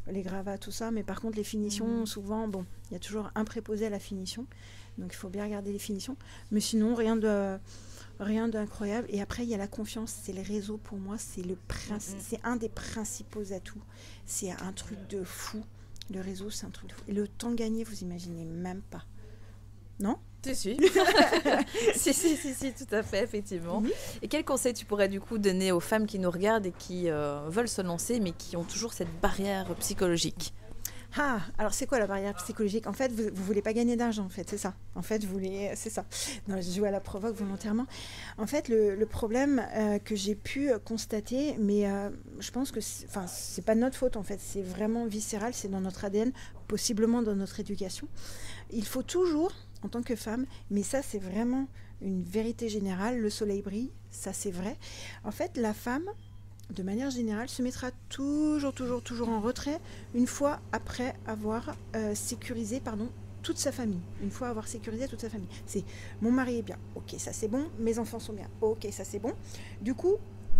les 0.07 0.21
gravats, 0.21 0.57
tout 0.57 0.71
ça. 0.71 0.91
Mais 0.91 1.03
par 1.03 1.19
contre, 1.19 1.37
les 1.37 1.43
finitions, 1.43 2.05
souvent, 2.05 2.47
bon, 2.47 2.65
il 2.89 2.93
y 2.93 2.95
a 2.95 2.99
toujours 2.99 3.29
un 3.35 3.43
préposé 3.43 3.87
à 3.87 3.89
la 3.89 3.99
finition. 3.99 4.45
Donc 4.97 5.13
il 5.13 5.17
faut 5.17 5.29
bien 5.29 5.43
regarder 5.43 5.71
les 5.71 5.79
finitions. 5.79 6.15
Mais 6.51 6.61
sinon, 6.61 6.95
rien 6.95 7.15
de 7.15 7.57
rien 8.19 8.47
d'incroyable. 8.49 9.07
Et 9.09 9.21
après, 9.21 9.43
il 9.43 9.49
y 9.49 9.53
a 9.53 9.57
la 9.57 9.67
confiance. 9.67 10.13
C'est 10.23 10.33
les 10.33 10.41
réseaux 10.41 10.77
pour 10.77 10.97
moi, 10.97 11.17
c'est 11.17 11.41
le 11.41 11.57
c'est 11.99 12.39
un 12.43 12.55
des 12.55 12.69
principaux 12.69 13.53
atouts. 13.53 13.81
C'est 14.25 14.51
un 14.51 14.73
truc 14.73 14.97
de 15.09 15.23
fou. 15.23 15.63
Le 16.11 16.21
réseau, 16.21 16.49
c'est 16.49 16.65
un 16.65 16.69
truc 16.69 16.89
de 16.89 16.95
fou. 16.95 17.03
Et 17.07 17.13
le 17.13 17.27
temps 17.27 17.53
gagné, 17.53 17.83
vous 17.83 18.01
imaginez 18.01 18.45
même 18.45 18.81
pas. 18.81 19.05
Non 19.99 20.17
tu 20.41 20.55
suis. 20.55 20.77
si, 21.95 22.13
si, 22.13 22.35
si, 22.37 22.53
si, 22.53 22.73
tout 22.73 22.95
à 22.95 23.03
fait, 23.03 23.23
effectivement. 23.23 23.81
Mhm. 23.81 23.89
Et 24.21 24.27
quel 24.27 24.45
conseil 24.45 24.73
tu 24.73 24.85
pourrais 24.85 25.09
du 25.09 25.19
coup 25.19 25.37
donner 25.37 25.71
aux 25.71 25.79
femmes 25.79 26.05
qui 26.05 26.19
nous 26.19 26.31
regardent 26.31 26.65
et 26.65 26.71
qui 26.71 27.09
euh, 27.09 27.41
veulent 27.49 27.67
se 27.67 27.81
lancer, 27.81 28.19
mais 28.19 28.31
qui 28.31 28.55
ont 28.57 28.63
toujours 28.63 28.93
cette 28.93 29.11
barrière 29.21 29.73
psychologique? 29.75 30.53
Ah, 31.17 31.39
alors 31.57 31.73
c'est 31.73 31.87
quoi 31.87 31.97
la 31.97 32.05
barrière 32.05 32.35
psychologique? 32.35 32.85
En 32.85 32.93
fait, 32.93 33.11
vous, 33.11 33.23
ne 33.23 33.31
voulez 33.31 33.63
pas 33.63 33.73
gagner 33.73 33.95
d'argent, 33.95 34.23
en 34.23 34.29
fait, 34.29 34.47
c'est 34.47 34.59
ça. 34.59 34.75
En 34.93 35.01
fait, 35.01 35.23
vous 35.25 35.33
voulez, 35.33 35.71
c'est 35.75 35.89
ça. 35.89 36.05
Non, 36.47 36.61
je 36.61 36.69
joue 36.69 36.85
à 36.85 36.91
la 36.91 36.99
provoque 36.99 37.35
volontairement. 37.35 37.87
En 38.37 38.45
fait, 38.45 38.69
le, 38.69 39.03
problème 39.07 39.65
euh, 39.73 39.97
que 39.97 40.15
j'ai 40.15 40.35
pu 40.35 40.69
constater, 40.85 41.55
mais 41.59 41.89
euh, 41.89 42.11
je 42.39 42.51
pense 42.51 42.71
que, 42.71 42.79
enfin, 43.07 43.25
c'est 43.25 43.65
pas 43.65 43.73
notre 43.73 43.97
faute 43.97 44.17
en 44.17 44.23
fait, 44.23 44.39
c'est 44.39 44.61
vraiment 44.61 45.07
viscéral, 45.07 45.55
c'est 45.55 45.67
dans 45.67 45.81
notre 45.81 46.05
ADN, 46.05 46.31
possiblement 46.67 47.23
dans 47.23 47.35
notre 47.35 47.59
éducation. 47.59 48.07
Il 48.69 48.85
faut 48.85 49.01
toujours, 49.01 49.51
en 49.83 49.89
tant 49.89 50.01
que 50.01 50.15
femme, 50.15 50.45
mais 50.71 50.83
ça 50.83 51.01
c'est 51.01 51.19
vraiment 51.19 51.67
une 52.01 52.23
vérité 52.23 52.69
générale, 52.69 53.19
le 53.19 53.29
soleil 53.29 53.61
brille, 53.61 53.91
ça 54.11 54.33
c'est 54.33 54.51
vrai. 54.51 54.77
En 55.23 55.31
fait, 55.31 55.57
la 55.57 55.73
femme, 55.73 56.05
de 56.69 56.83
manière 56.83 57.09
générale, 57.09 57.49
se 57.49 57.61
mettra 57.61 57.91
toujours, 58.09 58.73
toujours, 58.73 59.01
toujours 59.01 59.29
en 59.29 59.41
retrait 59.41 59.79
une 60.15 60.27
fois 60.27 60.59
après 60.71 61.15
avoir 61.25 61.75
euh, 61.95 62.15
sécurisé 62.15 62.79
pardon, 62.79 63.09
toute 63.41 63.57
sa 63.57 63.71
famille. 63.71 64.01
Une 64.21 64.31
fois 64.31 64.49
avoir 64.49 64.67
sécurisé 64.67 65.07
toute 65.07 65.21
sa 65.21 65.29
famille. 65.29 65.47
C'est 65.65 65.83
mon 66.21 66.31
mari 66.31 66.59
est 66.59 66.63
bien, 66.63 66.77
ok, 66.95 67.15
ça 67.17 67.33
c'est 67.33 67.47
bon, 67.47 67.65
mes 67.79 67.99
enfants 67.99 68.19
sont 68.19 68.33
bien, 68.33 68.49
ok, 68.61 68.87
ça 68.91 69.03
c'est 69.03 69.19
bon. 69.19 69.33
Du 69.81 69.93
coup, 69.93 70.15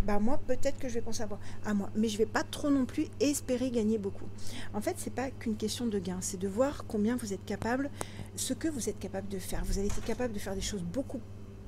bah 0.06 0.20
moi 0.20 0.40
peut-être 0.48 0.78
que 0.80 0.88
je 0.88 0.96
vais 0.96 1.02
penser 1.02 1.24
à, 1.66 1.74
moi, 1.74 1.90
mais 1.96 2.08
je 2.08 2.18
vais 2.18 2.26
pas 2.26 2.44
trop 2.44 2.70
non 2.70 2.86
plus 2.86 3.08
espérer 3.20 3.72
gagner 3.72 3.98
beaucoup. 3.98 4.26
En 4.74 4.82
fait, 4.82 4.96
c'est 4.98 5.14
pas 5.14 5.30
qu'une 5.32 5.56
question 5.56 5.88
de 5.88 6.00
gain, 6.00 6.18
c'est 6.22 6.40
de 6.40 6.48
voir 6.48 6.86
combien 6.88 7.16
vous 7.16 7.34
êtes 7.34 7.46
capable, 7.46 7.90
ce 8.36 8.54
que 8.54 8.68
vous 8.68 8.90
êtes 8.90 9.00
capable 9.00 9.28
de 9.28 9.40
faire. 9.40 9.64
Vous 9.66 9.78
avez 9.78 9.88
été 9.88 10.02
capable 10.02 10.34
de 10.34 10.40
faire 10.40 10.56
des 10.56 10.62
choses 10.62 10.84
beaucoup 10.84 11.22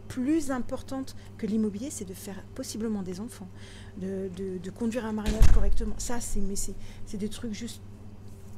plus 0.07 0.51
importantes 0.51 1.15
que 1.37 1.47
l'immobilier, 1.47 1.89
c'est 1.89 2.03
de 2.03 2.13
faire 2.13 2.43
possiblement 2.53 3.01
des 3.01 3.21
enfants, 3.21 3.47
de, 3.97 4.29
de, 4.35 4.69
conduire 4.69 5.05
un 5.05 5.13
mariage 5.13 5.47
correctement. 5.53 5.95
Ça, 5.99 6.19
c'est 6.19 6.41
mais 6.41 6.55
c'est 6.55 7.17
des 7.17 7.29
trucs 7.29 7.53
juste 7.53 7.81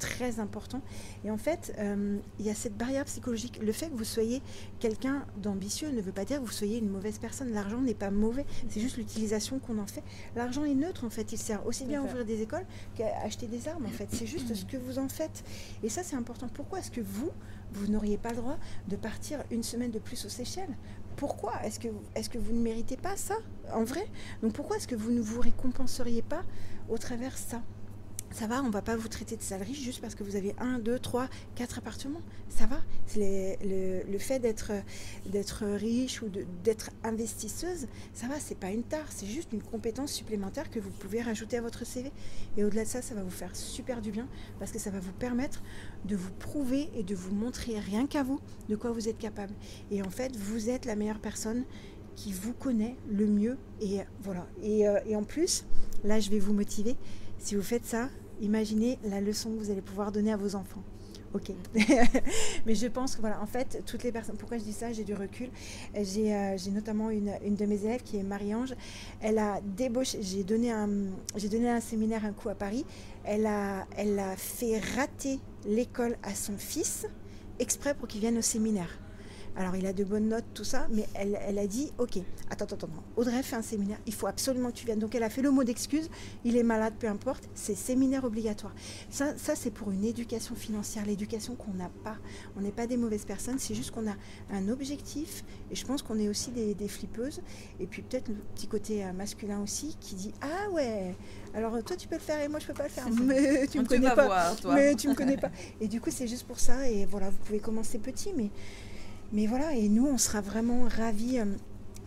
très 0.04 0.40
important. 0.40 0.82
Et 1.24 1.32
en 1.32 1.38
fait, 1.38 1.74
euh, 1.80 2.18
il 2.40 2.46
y 2.46 2.50
a 2.50 2.56
cette 2.56 2.76
barrière 2.78 3.06
psychologique. 3.06 3.60
Le 3.62 3.72
fait 3.72 3.90
que 3.90 3.96
vous 3.96 4.04
soyez 4.04 4.42
quelqu'un 4.80 5.26
d'ambitieux 5.38 5.90
ne 5.92 6.02
veut 6.02 6.12
pas 6.12 6.26
dire 6.26 6.40
que 6.42 6.46
vous 6.46 6.52
soyez 6.52 6.78
une 6.78 6.90
mauvaise 6.90 7.20
personne. 7.20 7.52
L'argent 7.54 7.82
n'est 7.82 7.94
pas 7.94 8.12
mauvais, 8.12 8.46
c'est 8.70 8.82
juste 8.82 8.98
l'utilisation 8.98 9.60
qu'on 9.60 9.78
en 9.80 9.88
fait. 9.88 10.04
L'argent 10.36 10.66
est 10.66 10.76
neutre 10.76 11.06
en 11.06 11.10
fait. 11.10 11.32
Il 11.32 11.38
sert 11.38 11.66
aussi 11.66 11.86
bien 11.86 12.02
à 12.02 12.04
ouvrir 12.04 12.26
des 12.26 12.42
écoles 12.42 12.66
qu'à 12.96 13.18
acheter 13.24 13.48
des 13.48 13.68
armes 13.68 13.86
en 13.86 13.90
fait. 13.90 14.10
C'est 14.12 14.28
juste 14.28 14.54
ce 14.54 14.66
que 14.66 14.78
vous 14.78 15.00
en 15.00 15.08
faites. 15.08 15.44
Et 15.84 15.90
ça, 15.90 16.04
c'est 16.04 16.16
important. 16.16 16.48
Pourquoi 16.54 16.80
est-ce 16.80 16.92
que 16.92 17.02
vous, 17.02 17.32
vous 17.72 17.88
n'auriez 17.88 18.18
pas 18.18 18.32
le 18.32 18.38
droit 18.38 18.58
de 18.88 18.96
partir 18.96 19.40
une 19.52 19.64
semaine 19.64 19.92
de 19.92 20.00
plus 20.00 20.26
aux 20.26 20.30
Seychelles? 20.30 20.76
Pourquoi 21.16 21.54
est-ce 21.64 21.80
que, 21.80 21.88
est 22.16 22.28
que 22.28 22.40
vous 22.40 22.54
ne 22.54 22.60
méritez 22.60 22.98
pas 22.98 23.16
ça, 23.16 23.36
en 23.72 23.84
vrai? 23.84 24.06
Donc 24.42 24.54
pourquoi 24.54 24.77
est-ce 24.77 24.88
que 24.88 24.96
vous 24.96 25.12
ne 25.12 25.22
vous 25.22 25.39
récompenseriez 25.39 26.24
pas 26.24 26.44
au 26.89 26.98
travers 26.98 27.38
ça? 27.38 27.62
Ça 28.34 28.48
va, 28.48 28.63
on 28.63 28.72
va 28.72 28.82
pas 28.82 28.96
vous 28.96 29.08
traiter 29.08 29.38
de 29.38 29.44
salarié 29.44 29.75
juste 29.75 30.02
parce 30.02 30.16
que 30.16 30.24
vous 30.24 30.36
avez 30.36 30.56
un, 30.60 30.80
deux, 30.80 30.98
trois, 30.98 31.28
quatre 31.56 31.78
appartements. 31.78 32.22
Ça 32.50 32.66
va. 32.66 32.82
Le, 33.16 34.18
fait 34.18 34.40
d'être 34.40 34.72
riche 35.75 36.22
ou 36.24 36.30
d'être 36.63 36.90
investisseuse, 37.04 37.88
ça 38.13 38.28
va, 38.28 38.40
c'est 38.40 38.58
pas 38.58 38.72
une 38.72 38.84
tare, 38.84 39.06
c'est 39.10 39.28
juste 39.28 39.54
une 39.54 39.62
compétence 39.62 40.12
supplémentaire 40.12 40.72
que 40.72 40.80
vous 40.80 40.90
pouvez 40.90 41.22
rajouter 41.22 41.58
à 41.58 41.62
votre 41.62 41.86
CV. 41.86 42.12
Et 42.58 42.63
au-delà 42.63 42.84
de 42.84 42.90
ça, 42.90 43.04
ça 43.04 43.13
va 43.13 43.22
vous 43.22 43.30
faire 43.30 43.56
super 43.56 44.02
du 44.02 44.12
bien 44.12 44.28
parce 44.60 44.72
que 44.72 44.80
ça 44.80 44.90
va 44.90 45.00
vous 45.00 45.13
permettre 45.13 45.62
de 46.06 46.16
vous 46.16 46.32
prouver 46.32 46.90
et 46.96 47.04
de 47.04 47.13
vous 47.13 47.36
montrer 47.36 47.80
rien 47.80 48.08
qu'à 48.08 48.24
vous 48.24 48.40
de 48.68 48.75
quoi 48.75 48.92
vous 48.92 49.08
êtes 49.10 49.20
capable. 49.20 49.54
Et 49.92 50.02
en 50.02 50.10
fait, 50.10 50.36
vous 50.36 50.70
êtes 50.70 50.86
la 50.86 50.96
meilleure 50.96 51.20
personne 51.20 51.66
qui 52.16 52.32
vous 52.32 52.54
connaît 52.54 52.96
le 53.12 53.28
mieux. 53.28 53.58
Et 53.80 54.00
voilà. 54.22 54.48
Et, 54.63 54.88
euh, 54.88 55.00
et 55.06 55.16
en 55.16 55.24
plus, 55.24 55.66
là, 56.04 56.20
je 56.20 56.32
vais 56.32 56.40
vous 56.40 56.54
motiver. 56.54 56.96
Si 57.38 57.56
vous 57.56 57.63
faites 57.63 57.86
ça, 57.86 58.10
imaginez 58.42 59.00
la 59.04 59.22
leçon 59.22 59.52
que 59.52 59.58
vous 59.58 59.72
allez 59.72 59.82
pouvoir 59.82 60.12
donner 60.12 60.32
à 60.32 60.38
vos 60.38 60.56
enfants. 60.56 60.84
Ok. 61.34 61.52
Mais 62.66 62.75
je 62.75 62.86
pense 62.86 63.16
que 63.16 63.22
voilà, 63.22 63.42
en 63.42 63.48
fait, 63.48 63.82
toutes 63.88 64.04
les 64.04 64.12
personnes. 64.12 64.38
Pourquoi 64.38 64.60
je 64.60 64.63
dis 64.63 64.74
ça? 64.74 64.94
J'ai 64.94 65.04
du 65.04 65.16
recul. 65.16 65.50
J'ai 65.96 66.36
euh, 66.36 66.56
notamment 66.72 67.10
une, 67.10 67.34
une, 67.44 67.56
de 67.56 67.66
mes 67.66 67.86
élèves 67.86 68.04
qui 68.04 68.18
est 68.18 68.24
Marie-Ange. 68.24 68.75
Elle 69.20 69.40
a 69.40 69.60
débauché. 69.62 70.20
J'ai 70.22 70.44
donné, 70.44 70.72
un, 70.72 70.88
donné 71.50 71.70
un 71.70 71.80
séminaire 71.80 72.24
un 72.24 72.34
coup 72.34 72.50
à 72.50 72.56
Paris. 72.56 72.86
Elle 73.24 73.48
a, 73.48 73.88
elle 73.98 74.20
a 74.20 74.36
fait 74.36 74.80
rater 74.96 75.40
l'école 75.66 76.18
à 76.22 76.36
son 76.36 76.58
fils 76.58 77.08
exprès 77.60 77.96
pour 77.96 78.08
qu'il 78.08 78.22
vienne 78.22 78.38
au 78.38 78.44
séminaire. 78.44 79.00
Alors, 79.55 79.75
il 79.75 79.86
a 79.86 79.93
de 79.93 80.03
bonnes 80.03 80.29
notes, 80.29 80.45
tout 80.53 80.63
ça, 80.63 80.88
mais 80.91 81.07
elle, 81.13 81.39
elle 81.48 81.60
a 81.60 81.67
dit 81.67 81.91
Ok, 81.98 82.17
attends, 82.50 82.65
attends, 82.65 82.75
attends, 82.75 82.89
Audrey 83.15 83.43
fait 83.43 83.55
un 83.55 83.62
séminaire, 83.62 83.98
il 84.05 84.13
faut 84.13 84.27
absolument 84.27 84.69
que 84.69 84.77
tu 84.77 84.86
viennes. 84.86 85.00
Donc, 85.00 85.15
elle 85.15 85.24
a 85.24 85.29
fait 85.29 85.41
le 85.41 85.51
mot 85.51 85.63
d'excuse 85.63 86.10
il 86.43 86.57
est 86.57 86.63
malade, 86.63 86.93
peu 87.00 87.07
importe, 87.07 87.48
c'est 87.53 87.75
séminaire 87.75 88.24
obligatoire. 88.24 88.74
Ça, 89.10 89.38
ça 89.38 89.55
c'est 89.55 89.72
pour 89.72 89.91
une 89.91 90.03
éducation 90.03 90.55
financière, 90.55 91.05
l'éducation 91.05 91.55
qu'on 91.55 91.74
n'a 91.74 91.89
pas. 92.03 92.17
On 92.57 92.62
n'est 92.62 92.72
pas 92.72 92.88
des 92.88 92.98
mauvaises 92.98 93.25
personnes, 93.25 93.60
c'est 93.60 93.75
juste 93.75 93.91
qu'on 93.91 94.07
a 94.07 94.15
un 94.51 94.69
objectif, 94.69 95.43
et 95.72 95.75
je 95.75 95.86
pense 95.86 96.01
qu'on 96.01 96.19
est 96.19 96.29
aussi 96.29 96.51
des, 96.51 96.74
des 96.74 96.88
flippeuses, 96.88 97.41
et 97.79 97.88
puis 97.88 98.01
peut-être 98.01 98.29
le 98.29 98.36
petit 98.55 98.67
côté 98.67 99.03
euh, 99.03 99.13
masculin 99.13 99.62
aussi 99.62 99.95
qui 100.00 100.15
dit 100.15 100.33
Ah 100.41 100.69
ouais, 100.72 101.15
alors 101.53 101.83
toi 101.83 101.95
tu 101.95 102.07
peux 102.07 102.15
le 102.15 102.22
faire 102.22 102.41
et 102.41 102.48
moi 102.48 102.60
je 102.60 102.67
peux 102.67 102.74
pas 102.74 102.83
le 102.83 102.89
faire, 102.89 103.10
mais 103.24 103.67
tu 103.67 103.79
me 103.79 103.86
connais 103.86 104.13
pas. 104.13 104.55
Mais 104.74 104.95
tu 104.95 105.07
me 105.07 105.15
connais 105.15 105.38
pas. 105.38 105.51
Et 105.81 105.88
du 105.88 106.01
coup, 106.01 106.10
c'est 106.12 106.27
juste 106.27 106.45
pour 106.45 106.60
ça, 106.60 106.89
et 106.89 107.05
voilà, 107.05 107.29
vous 107.29 107.38
pouvez 107.38 107.60
commencer 107.60 108.00
petit, 108.00 108.33
mais. 108.36 108.50
Mais 109.34 109.48
voilà, 109.48 109.74
et 109.74 109.90
nous, 109.90 110.06
on 110.06 110.20
sera 110.20 110.42
vraiment 110.42 110.84
ravis, 110.88 111.40
euh, 111.40 111.46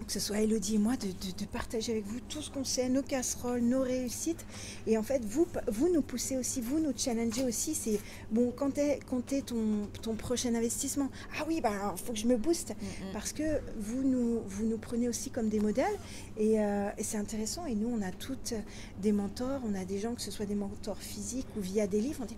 que 0.06 0.12
ce 0.12 0.20
soit 0.20 0.38
Elodie 0.38 0.76
et 0.76 0.78
moi, 0.78 0.96
de, 0.96 1.08
de, 1.08 1.44
partager 1.44 1.90
avec 1.90 2.06
vous 2.06 2.20
tout 2.20 2.40
ce 2.40 2.52
qu'on 2.52 2.62
sait, 2.62 2.88
nos 2.88 3.02
casseroles, 3.02 3.62
nos 3.62 3.82
réussites. 3.82 4.46
Et 4.86 4.96
en 4.96 5.02
fait, 5.02 5.24
vous, 5.24 5.48
vous 5.66 5.92
nous 5.92 6.02
poussez 6.02 6.36
aussi, 6.36 6.60
vous 6.60 6.78
nous 6.78 6.92
challengez 6.96 7.42
aussi. 7.42 7.74
C'est 7.74 7.98
bon, 8.30 8.52
quand 8.54 8.78
est, 8.78 9.00
quand 9.10 9.32
est 9.32 9.42
ton, 9.46 9.88
ton 10.02 10.14
prochain 10.14 10.54
investissement 10.54 11.08
Ah 11.36 11.44
oui, 11.48 11.56
il 11.56 11.62
bah, 11.62 11.96
faut 11.96 12.12
que 12.12 12.18
je 12.18 12.28
me 12.28 12.36
booste. 12.36 12.70
Mm, 12.70 12.84
mm. 13.08 13.12
Parce 13.12 13.32
que 13.32 13.60
vous 13.76 14.04
nous, 14.04 14.42
vous 14.46 14.64
nous 14.64 14.78
prenez 14.78 15.08
aussi 15.08 15.30
comme 15.30 15.48
des 15.48 15.58
modèles. 15.58 15.98
Et, 16.36 16.60
euh, 16.60 16.90
et 16.96 17.02
c'est 17.02 17.18
intéressant. 17.18 17.66
Et 17.66 17.74
nous, 17.74 17.88
on 17.88 18.02
a 18.02 18.12
toutes 18.12 18.54
des 19.02 19.10
mentors. 19.10 19.62
On 19.68 19.74
a 19.74 19.84
des 19.84 19.98
gens, 19.98 20.14
que 20.14 20.22
ce 20.22 20.30
soit 20.30 20.46
des 20.46 20.54
mentors 20.54 20.98
physiques 20.98 21.48
ou 21.56 21.60
via 21.60 21.88
des 21.88 22.00
livres. 22.00 22.20
On 22.22 22.26
dit 22.26 22.36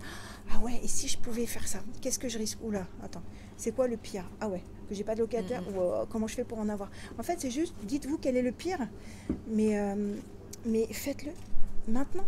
Ah 0.51 0.57
ouais, 0.61 0.79
et 0.83 0.87
si 0.87 1.07
je 1.07 1.19
pouvais 1.19 1.45
faire 1.45 1.67
ça 1.67 1.83
Qu'est-ce 2.01 2.17
que 2.17 2.27
je 2.29 2.39
risque? 2.39 2.57
Oula, 2.63 2.87
attends, 3.03 3.23
c'est 3.55 3.75
quoi 3.75 3.87
le 3.87 3.97
pire? 3.97 4.27
Ah 4.41 4.49
ouais 4.49 4.63
que 4.89 4.95
j'ai 4.95 5.03
pas 5.03 5.15
de 5.15 5.21
locataire, 5.21 5.63
ou 5.73 5.79
euh, 5.79 6.05
comment 6.09 6.27
je 6.27 6.35
fais 6.35 6.43
pour 6.43 6.59
en 6.59 6.67
avoir. 6.67 6.89
En 7.17 7.23
fait, 7.23 7.39
c'est 7.39 7.51
juste, 7.51 7.73
dites-vous 7.83 8.17
quel 8.17 8.35
est 8.35 8.41
le 8.41 8.51
pire, 8.51 8.79
mais, 9.47 9.79
euh, 9.79 10.15
mais 10.65 10.87
faites-le 10.91 11.31
maintenant, 11.87 12.25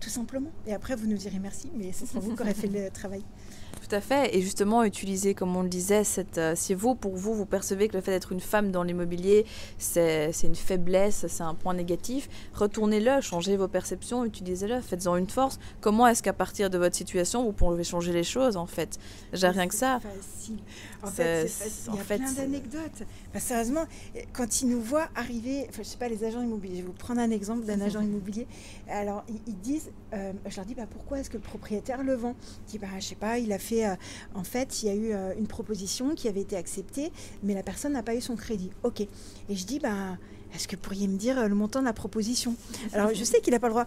tout 0.00 0.10
simplement. 0.10 0.50
Et 0.66 0.74
après, 0.74 0.94
vous 0.94 1.06
nous 1.06 1.16
direz 1.16 1.38
merci, 1.38 1.70
mais 1.74 1.92
ce 1.92 2.06
sera 2.06 2.20
vous 2.20 2.36
qui 2.36 2.42
aurez 2.42 2.54
fait 2.54 2.68
le 2.68 2.90
travail. 2.90 3.22
Tout 3.80 3.94
à 3.94 4.00
fait. 4.00 4.34
Et 4.34 4.40
justement, 4.40 4.82
utiliser, 4.82 5.34
comme 5.34 5.54
on 5.56 5.62
le 5.62 5.68
disait, 5.68 6.04
cette, 6.04 6.38
euh, 6.38 6.54
si 6.56 6.74
vous, 6.74 6.94
pour 6.94 7.16
vous, 7.16 7.34
vous 7.34 7.46
percevez 7.46 7.88
que 7.88 7.96
le 7.96 8.02
fait 8.02 8.12
d'être 8.12 8.32
une 8.32 8.40
femme 8.40 8.70
dans 8.70 8.82
l'immobilier, 8.82 9.44
c'est 9.78 10.32
une 10.42 10.54
faiblesse, 10.54 11.26
c'est 11.28 11.42
un 11.42 11.54
point 11.54 11.74
négatif, 11.74 12.28
retournez-le, 12.54 13.20
changez 13.20 13.56
vos 13.56 13.68
perceptions, 13.68 14.24
utilisez-le, 14.24 14.80
faites-en 14.80 15.16
une 15.16 15.28
force. 15.28 15.58
Comment 15.80 16.06
est-ce 16.06 16.22
qu'à 16.22 16.32
partir 16.32 16.70
de 16.70 16.78
votre 16.78 16.96
situation, 16.96 17.44
vous 17.44 17.52
pouvez 17.52 17.84
changer 17.84 18.12
les 18.12 18.24
choses, 18.24 18.56
en 18.56 18.66
fait? 18.66 18.98
J'ai 19.32 19.48
rien 19.48 19.68
que 19.68 19.74
ça. 19.74 20.00
Facile. 20.00 20.58
En 21.02 21.06
fait, 21.08 21.50
Il 21.88 21.94
y 21.94 22.00
a 22.00 22.04
plein 22.04 22.32
d'anecdotes. 22.32 23.02
sérieusement, 23.38 23.84
quand 24.32 24.62
ils 24.62 24.68
nous 24.68 24.80
voient 24.80 25.08
arriver, 25.14 25.66
enfin, 25.68 25.82
je 25.82 25.88
sais 25.88 25.98
pas, 25.98 26.08
les 26.08 26.24
agents 26.24 26.42
immobiliers, 26.42 26.76
je 26.76 26.80
vais 26.80 26.86
vous 26.86 26.92
prendre 26.92 27.20
un 27.20 27.30
exemple 27.30 27.64
d'un 27.64 27.80
agent 27.80 28.00
immobilier. 28.00 28.46
Alors, 28.88 29.24
ils, 29.46 29.58
disent, 29.58 29.90
euh, 30.14 30.32
je 30.46 30.56
leur 30.56 30.64
dis, 30.64 30.74
bah, 30.74 30.86
pourquoi 30.90 31.20
est-ce 31.20 31.28
que 31.30 31.36
le 31.36 31.42
propriétaire 31.42 32.02
le 32.02 32.14
vend? 32.14 32.34
Il 32.68 32.70
dit, 32.72 32.78
bah, 32.78 32.88
je 32.98 33.04
sais 33.04 33.14
pas, 33.14 33.38
il 33.38 33.52
a 33.52 33.58
fait, 33.64 33.86
euh, 33.86 33.94
en 34.34 34.44
fait, 34.44 34.82
il 34.82 34.86
y 34.86 34.88
a 34.90 34.94
eu 34.94 35.12
euh, 35.12 35.34
une 35.38 35.46
proposition 35.46 36.14
qui 36.14 36.28
avait 36.28 36.40
été 36.40 36.56
acceptée, 36.56 37.10
mais 37.42 37.54
la 37.54 37.62
personne 37.62 37.92
n'a 37.92 38.02
pas 38.02 38.14
eu 38.14 38.20
son 38.20 38.36
crédit. 38.36 38.70
Ok. 38.82 39.00
Et 39.00 39.08
je 39.50 39.64
dis, 39.64 39.78
bah, 39.78 40.18
est-ce 40.54 40.68
que 40.68 40.76
vous 40.76 40.82
pourriez 40.82 41.08
me 41.08 41.16
dire 41.16 41.48
le 41.48 41.54
montant 41.54 41.80
de 41.80 41.86
la 41.86 41.92
proposition? 41.92 42.54
Alors, 42.92 43.12
je 43.14 43.24
sais 43.24 43.40
qu'il 43.40 43.52
n'a 43.52 43.58
pas 43.58 43.68
le 43.68 43.72
droit. 43.72 43.86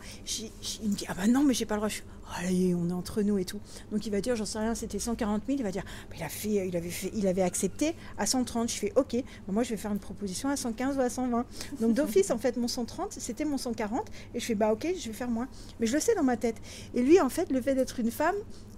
il 0.81 0.89
me 0.89 0.96
dit, 0.96 1.05
ah 1.07 1.13
bah 1.13 1.27
non, 1.27 1.43
mais 1.43 1.53
j'ai 1.53 1.65
pas 1.65 1.75
le 1.75 1.79
droit. 1.79 1.89
Je 1.89 2.01
allez, 2.36 2.75
on 2.75 2.89
est 2.89 2.93
entre 2.93 3.22
nous 3.22 3.38
et 3.38 3.46
tout. 3.46 3.60
Donc 3.91 4.05
il 4.05 4.12
va 4.12 4.22
dire, 4.22 4.36
j'en 4.36 4.46
sais 4.46 4.60
rien, 4.60 4.75
c'était 4.75 5.00
140 5.00 5.43
000. 5.46 5.60
Il 5.60 5.63
va 5.63 5.72
dire, 5.72 5.84
il, 6.15 6.24
a 6.24 6.29
fait, 6.29 6.67
il, 6.67 6.75
avait 6.75 6.89
fait, 6.89 7.12
il 7.13 7.27
avait 7.27 7.41
accepté 7.41 7.96
à 8.17 8.25
130. 8.25 8.69
Je 8.69 8.77
fais, 8.77 8.93
ok, 8.96 9.15
moi 9.48 9.63
je 9.63 9.72
vais 9.72 9.77
faire 9.77 9.91
une 9.91 10.00
proposition 10.00 10.50
à 10.50 10.55
115 10.55 10.98
ou 10.98 11.01
à 11.01 11.10
120. 11.10 11.46
Donc 11.79 11.93
d'office, 11.93 12.31
en 12.31 12.38
fait, 12.38 12.57
mon 12.57 12.67
130, 12.67 13.13
c'était 13.13 13.46
mon 13.46 13.57
140. 13.57 14.05
Et 14.34 14.39
je 14.39 14.46
fais, 14.46 14.55
bah 14.55 14.72
ok, 14.72 14.88
je 14.98 15.07
vais 15.07 15.13
faire 15.13 15.29
moins. 15.29 15.48
Mais 15.79 15.88
je 15.88 15.93
le 15.93 16.00
sais 16.00 16.15
dans 16.15 16.24
ma 16.24 16.38
tête. 16.38 16.57
Et 16.93 17.01
lui, 17.01 17.19
en 17.19 17.29
fait, 17.29 17.51
le 17.51 17.62
fait 17.62 17.75
d'être 17.75 18.00
une 18.00 18.12
femme, 18.12 18.36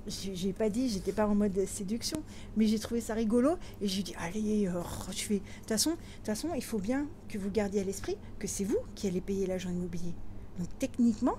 j'ai 0.10 0.54
pas 0.54 0.70
dit, 0.70 0.90
j'étais 0.90 1.12
pas 1.12 1.28
en 1.28 1.36
mode 1.36 1.66
séduction, 1.66 2.22
mais 2.58 2.68
j'ai 2.68 2.80
trouvé 2.80 3.02
ça 3.02 3.14
rigolo 3.14 3.58
et 3.82 3.88
j'ai 3.88 4.04
dit 4.04 4.14
allez, 4.20 4.68
euh, 4.68 4.82
je 5.12 5.22
fais. 5.22 5.36
De 5.36 5.40
toute 5.40 5.70
façon, 5.70 5.98
façon, 6.24 6.50
il 6.56 6.64
faut 6.64 6.80
bien 6.80 7.08
que 7.28 7.38
vous 7.38 7.50
gardiez 7.50 7.82
à 7.82 7.84
l'esprit 7.84 8.18
que 8.40 8.48
c'est 8.48 8.64
vous 8.64 8.80
qui 8.96 9.08
allez 9.08 9.22
payer 9.22 9.46
l'agent 9.46 9.70
immobilier. 9.70 10.14
Donc 10.58 10.68
techniquement, 10.80 11.38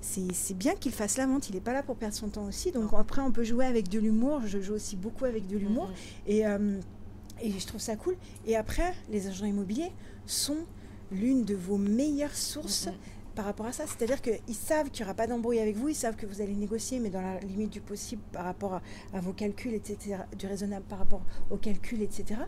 c'est 0.00 0.56
bien 0.56 0.74
qu'il 0.74 0.92
fasse 0.92 1.16
la 1.16 1.26
vente. 1.26 1.48
Il 1.48 1.54
n'est 1.54 1.60
pas 1.60 1.72
là 1.72 1.82
pour 1.82 1.96
perdre 1.96 2.14
son 2.14 2.28
temps 2.28 2.46
aussi. 2.46 2.72
Donc 2.72 2.90
après, 2.92 3.22
on 3.22 3.32
peut 3.32 3.44
jouer 3.44 3.64
avec 3.66 3.88
de 3.88 3.98
l'humour. 3.98 4.42
Je 4.46 4.60
joue 4.60 4.74
aussi 4.74 4.96
beaucoup 4.96 5.24
avec 5.24 5.46
de 5.46 5.56
l'humour. 5.56 5.88
Mm-hmm. 5.88 6.30
Et, 6.30 6.46
euh, 6.46 6.80
et 7.40 7.50
je 7.50 7.66
trouve 7.66 7.80
ça 7.80 7.96
cool. 7.96 8.16
Et 8.46 8.56
après, 8.56 8.94
les 9.10 9.28
agents 9.28 9.46
immobiliers 9.46 9.92
sont 10.26 10.66
l'une 11.10 11.44
de 11.44 11.54
vos 11.54 11.78
meilleures 11.78 12.36
sources 12.36 12.86
mm-hmm 12.86 13.13
par 13.34 13.44
rapport 13.44 13.66
à 13.66 13.72
ça. 13.72 13.84
C'est-à-dire 13.86 14.20
qu'ils 14.22 14.54
savent 14.54 14.90
qu'il 14.90 15.04
n'y 15.04 15.08
aura 15.08 15.14
pas 15.14 15.26
d'embrouille 15.26 15.58
avec 15.58 15.76
vous, 15.76 15.88
ils 15.88 15.94
savent 15.94 16.16
que 16.16 16.26
vous 16.26 16.40
allez 16.40 16.54
négocier, 16.54 16.98
mais 17.00 17.10
dans 17.10 17.20
la 17.20 17.38
limite 17.40 17.70
du 17.70 17.80
possible 17.80 18.22
par 18.32 18.44
rapport 18.44 18.80
à, 19.12 19.20
vos 19.20 19.32
calculs, 19.32 19.74
etc., 19.74 20.18
du 20.38 20.46
raisonnable 20.46 20.84
par 20.86 20.98
rapport 20.98 21.22
aux 21.50 21.56
calculs, 21.56 22.02
etc. 22.02 22.40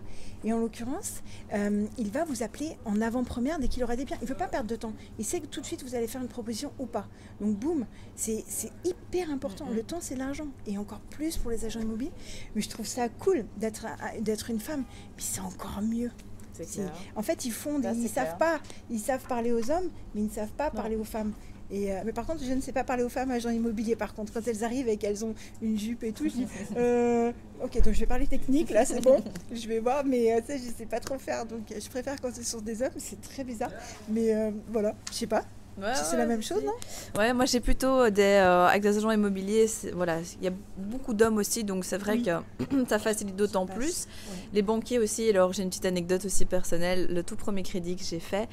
Et 0.44 0.52
en 0.52 0.58
l'occurrence, 0.58 1.22
euh, 1.52 1.86
il 1.98 2.10
va 2.10 2.24
vous 2.24 2.42
appeler 2.42 2.76
en 2.84 3.00
avant-première 3.00 3.58
dès 3.58 3.68
qu'il 3.68 3.82
aura 3.84 3.96
des 3.96 4.04
biens. 4.04 4.16
Il 4.20 4.24
ne 4.24 4.28
veut 4.28 4.36
pas 4.36 4.48
perdre 4.48 4.68
de 4.68 4.76
temps. 4.76 4.92
Il 5.18 5.24
sait 5.24 5.40
que 5.40 5.46
tout 5.46 5.60
de 5.60 5.66
suite, 5.66 5.82
vous 5.82 5.94
allez 5.94 6.06
faire 6.06 6.22
une 6.22 6.28
proposition 6.28 6.72
ou 6.78 6.86
pas. 6.86 7.06
Donc, 7.40 7.56
boum, 7.56 7.86
c'est 8.14 8.44
hyper 8.84 9.30
important. 9.30 9.68
Le 9.70 9.82
temps, 9.82 10.00
c'est 10.00 10.16
l'argent. 10.16 10.48
Et 10.66 10.78
encore 10.78 11.00
plus 11.00 11.36
pour 11.36 11.50
les 11.50 11.64
agents 11.64 11.80
immobiliers. 11.80 12.12
Mais 12.54 12.62
je 12.62 12.68
trouve 12.68 12.86
ça 12.86 13.08
cool 13.08 13.44
d'être 13.56 14.50
une 14.50 14.60
femme. 14.60 14.84
Mais 15.16 15.22
c'est 15.22 15.40
encore 15.40 15.80
mieux 15.82 16.10
en 17.14 17.22
fait, 17.22 17.44
ils 17.44 17.52
font, 17.52 17.80
ils 17.80 18.08
savent 18.08 18.38
pas, 18.38 18.60
ils 18.90 19.00
savent 19.00 19.25
parler 19.26 19.52
aux 19.52 19.70
hommes, 19.70 19.90
mais 20.14 20.22
ils 20.22 20.26
ne 20.26 20.30
savent 20.30 20.52
pas 20.56 20.70
parler 20.70 20.96
aux 20.96 21.04
femmes. 21.04 21.32
Et 21.70 21.92
euh, 21.92 22.00
mais 22.04 22.12
par 22.12 22.26
contre, 22.26 22.44
je 22.44 22.52
ne 22.52 22.60
sais 22.60 22.72
pas 22.72 22.84
parler 22.84 23.02
aux 23.02 23.08
femmes 23.08 23.30
agents 23.30 23.50
immobiliers. 23.50 23.96
Par 23.96 24.14
contre, 24.14 24.32
quand 24.32 24.46
elles 24.46 24.62
arrivent 24.62 24.88
et 24.88 24.96
qu'elles 24.96 25.25
ont 25.25 25.34
une 25.60 25.78
jupe 25.78 26.04
et 26.04 26.12
tout, 26.12 26.25
je 26.25 26.34
dis 26.34 26.46
euh, 26.76 27.32
Ok, 27.62 27.82
donc 27.82 27.92
je 27.92 28.00
vais 28.00 28.06
parler 28.06 28.26
technique, 28.26 28.70
là 28.70 28.84
c'est 28.84 29.00
bon, 29.00 29.22
je 29.52 29.66
vais 29.66 29.80
voir, 29.80 30.04
mais 30.04 30.32
euh, 30.32 30.40
tu 30.40 30.46
sais, 30.46 30.58
je 30.58 30.68
ne 30.68 30.75
sais 30.75 30.86
pas 30.86 31.00
trop 31.00 31.18
faire. 31.18 31.46
Donc 31.46 31.62
je 31.76 31.88
préfère 31.88 32.20
quand 32.20 32.34
ce 32.34 32.44
sont 32.44 32.60
des 32.60 32.82
hommes, 32.82 32.90
c'est 32.98 33.20
très 33.20 33.44
bizarre. 33.44 33.72
Mais 34.08 34.32
voilà, 34.68 34.94
je 35.10 35.16
sais 35.16 35.26
pas 35.26 35.44
c'est 35.95 36.16
la 36.16 36.26
même 36.26 36.42
chose, 36.42 36.62
non? 36.64 36.73
Ouais, 37.18 37.33
moi 37.33 37.45
j'ai 37.45 37.61
plutôt 37.61 38.09
des, 38.11 38.23
euh, 38.23 38.66
avec 38.66 38.83
des 38.83 38.97
agents 38.97 39.11
immobiliers, 39.11 39.66
voilà, 39.95 40.18
il 40.40 40.45
y 40.45 40.49
a 40.49 40.52
beaucoup 40.76 41.14
d'hommes 41.14 41.37
aussi, 41.37 41.64
donc 41.64 41.85
c'est 41.85 41.99
vrai 41.99 42.18
que 42.18 42.30
ça 42.88 42.99
facilite 42.99 43.37
d'autant 43.37 43.66
plus. 43.66 44.06
Les 44.52 44.62
banquiers 44.62 44.99
aussi, 44.99 45.28
alors 45.28 45.52
j'ai 45.52 45.62
une 45.62 45.68
petite 45.68 45.87
anecdote 45.87 46.25
aussi 46.25 46.45
personnelle, 46.45 47.12
le 47.12 47.23
tout 47.23 47.37
premier 47.37 47.62
crédit 47.62 47.97
que 47.97 48.04
j'ai 48.04 48.21
fait, 48.21 48.49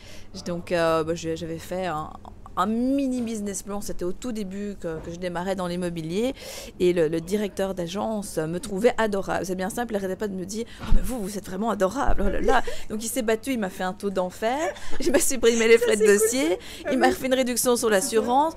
donc 0.46 0.72
euh, 0.72 1.04
bah, 1.04 1.16
j'avais 1.16 1.60
fait 1.60 1.86
un, 1.86 2.12
un 2.58 2.66
mini 2.66 3.22
business 3.22 3.64
plan. 3.64 3.82
C'était 3.82 4.06
au 4.06 4.12
tout 4.12 4.32
début 4.32 4.76
que, 4.80 4.98
je 5.12 5.18
démarrais 5.18 5.56
dans 5.56 5.68
l'immobilier. 5.68 6.34
Et 6.80 6.94
le, 6.94 7.10
directeur 7.24 7.74
d'agence 7.74 8.38
me 8.38 8.60
trouvait 8.60 8.94
adorable. 8.98 9.46
C'est 9.46 9.56
bien 9.56 9.70
simple, 9.70 9.94
il 9.94 9.96
n'arrêtait 9.96 10.16
pas 10.18 10.28
de 10.28 10.34
me 10.34 10.46
dire 10.46 10.66
oh, 10.82 10.86
mais 10.96 11.02
vous, 11.02 11.20
vous 11.22 11.38
êtes 11.38 11.46
vraiment 11.46 11.70
adorable. 11.70 12.24
Oh 12.26 12.46
là 12.46 12.62
Donc 12.90 13.04
il 13.04 13.08
s'est 13.08 13.22
battu, 13.22 13.54
il 13.54 13.60
m'a 13.60 13.70
fait 13.70 13.84
un 13.84 13.94
taux 13.94 14.10
d'enfer. 14.10 14.60
Je 15.00 15.10
m'a 15.10 15.20
supprimé 15.20 15.68
les 15.68 15.78
frais 15.78 15.96
de 15.96 16.06
dossier. 16.06 16.60
Il 16.92 16.98
m'a 16.98 17.12
fait 17.12 17.28
une 17.28 17.34
réduction 17.34 17.76
sur 17.76 17.90
l'assurance. 17.90 18.54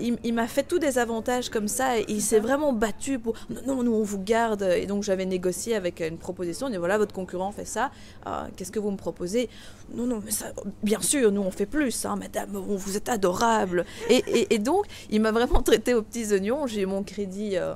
il, 0.00 0.34
m'a 0.34 0.48
fait 0.48 0.64
tous 0.64 0.78
des 0.78 0.98
avantages 0.98 1.48
comme 1.48 1.68
ça. 1.68 1.98
Et 1.98 2.06
il 2.08 2.22
s'est 2.22 2.40
vraiment 2.40 2.72
battu 2.72 3.18
pour 3.18 3.34
non, 3.66 3.82
nous 3.82 3.94
on 3.94 4.02
vous 4.02 4.18
garde. 4.18 4.62
Et 4.62 4.86
donc 4.86 5.02
j'avais 5.02 5.26
négocié 5.26 5.74
avec 5.74 6.00
une 6.00 6.18
proposition. 6.18 6.66
On 6.66 6.70
dit 6.70 6.76
voilà, 6.76 6.98
votre 6.98 7.14
concurrent 7.14 7.52
fait 7.52 7.64
ça. 7.64 7.90
Ah, 8.26 8.48
qu'est-ce 8.56 8.72
que 8.72 8.80
vous 8.80 8.90
me 8.90 8.96
proposez 8.96 9.48
Non, 9.94 10.06
non, 10.06 10.20
mais 10.24 10.30
ça, 10.30 10.46
bien 10.82 11.00
sûr, 11.00 11.30
nous 11.30 11.42
on 11.42 11.50
fait 11.50 11.66
plus. 11.66 12.04
Hein, 12.04 12.16
madame, 12.16 12.50
vous 12.50 12.96
êtes 12.96 13.08
adorable 13.08 13.37
et, 14.08 14.58
donc, 14.58 14.86
il 15.10 15.20
m'a 15.20 15.32
vraiment 15.32 15.62
traité 15.62 15.94
aux 15.94 16.02
petits 16.02 16.32
oignons. 16.32 16.66
J'ai 16.66 16.86
mon 16.86 17.02
crédit. 17.02 17.56
Euh, 17.56 17.74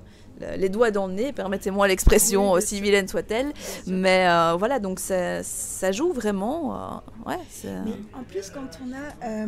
les 0.57 0.69
doigts 0.69 0.91
dans 0.91 1.07
le 1.07 1.15
nez, 1.15 1.33
permettez-moi 1.33 1.89
l'expression, 1.89 2.53
aussi 2.53 2.81
vilaine 2.81 3.09
soit-elle. 3.09 3.53
Mais 3.87 4.27
euh, 4.29 4.55
voilà, 4.59 4.79
donc 4.79 4.99
ça, 4.99 5.43
ça 5.43 5.93
joue 5.93 6.12
vraiment. 6.12 6.75
Euh, 6.75 7.31
ouais, 7.31 7.39
Mais 7.65 7.93
en 8.12 8.25
plus, 8.25 8.51
quand 8.51 8.79
on, 8.85 8.93
a, 8.93 9.47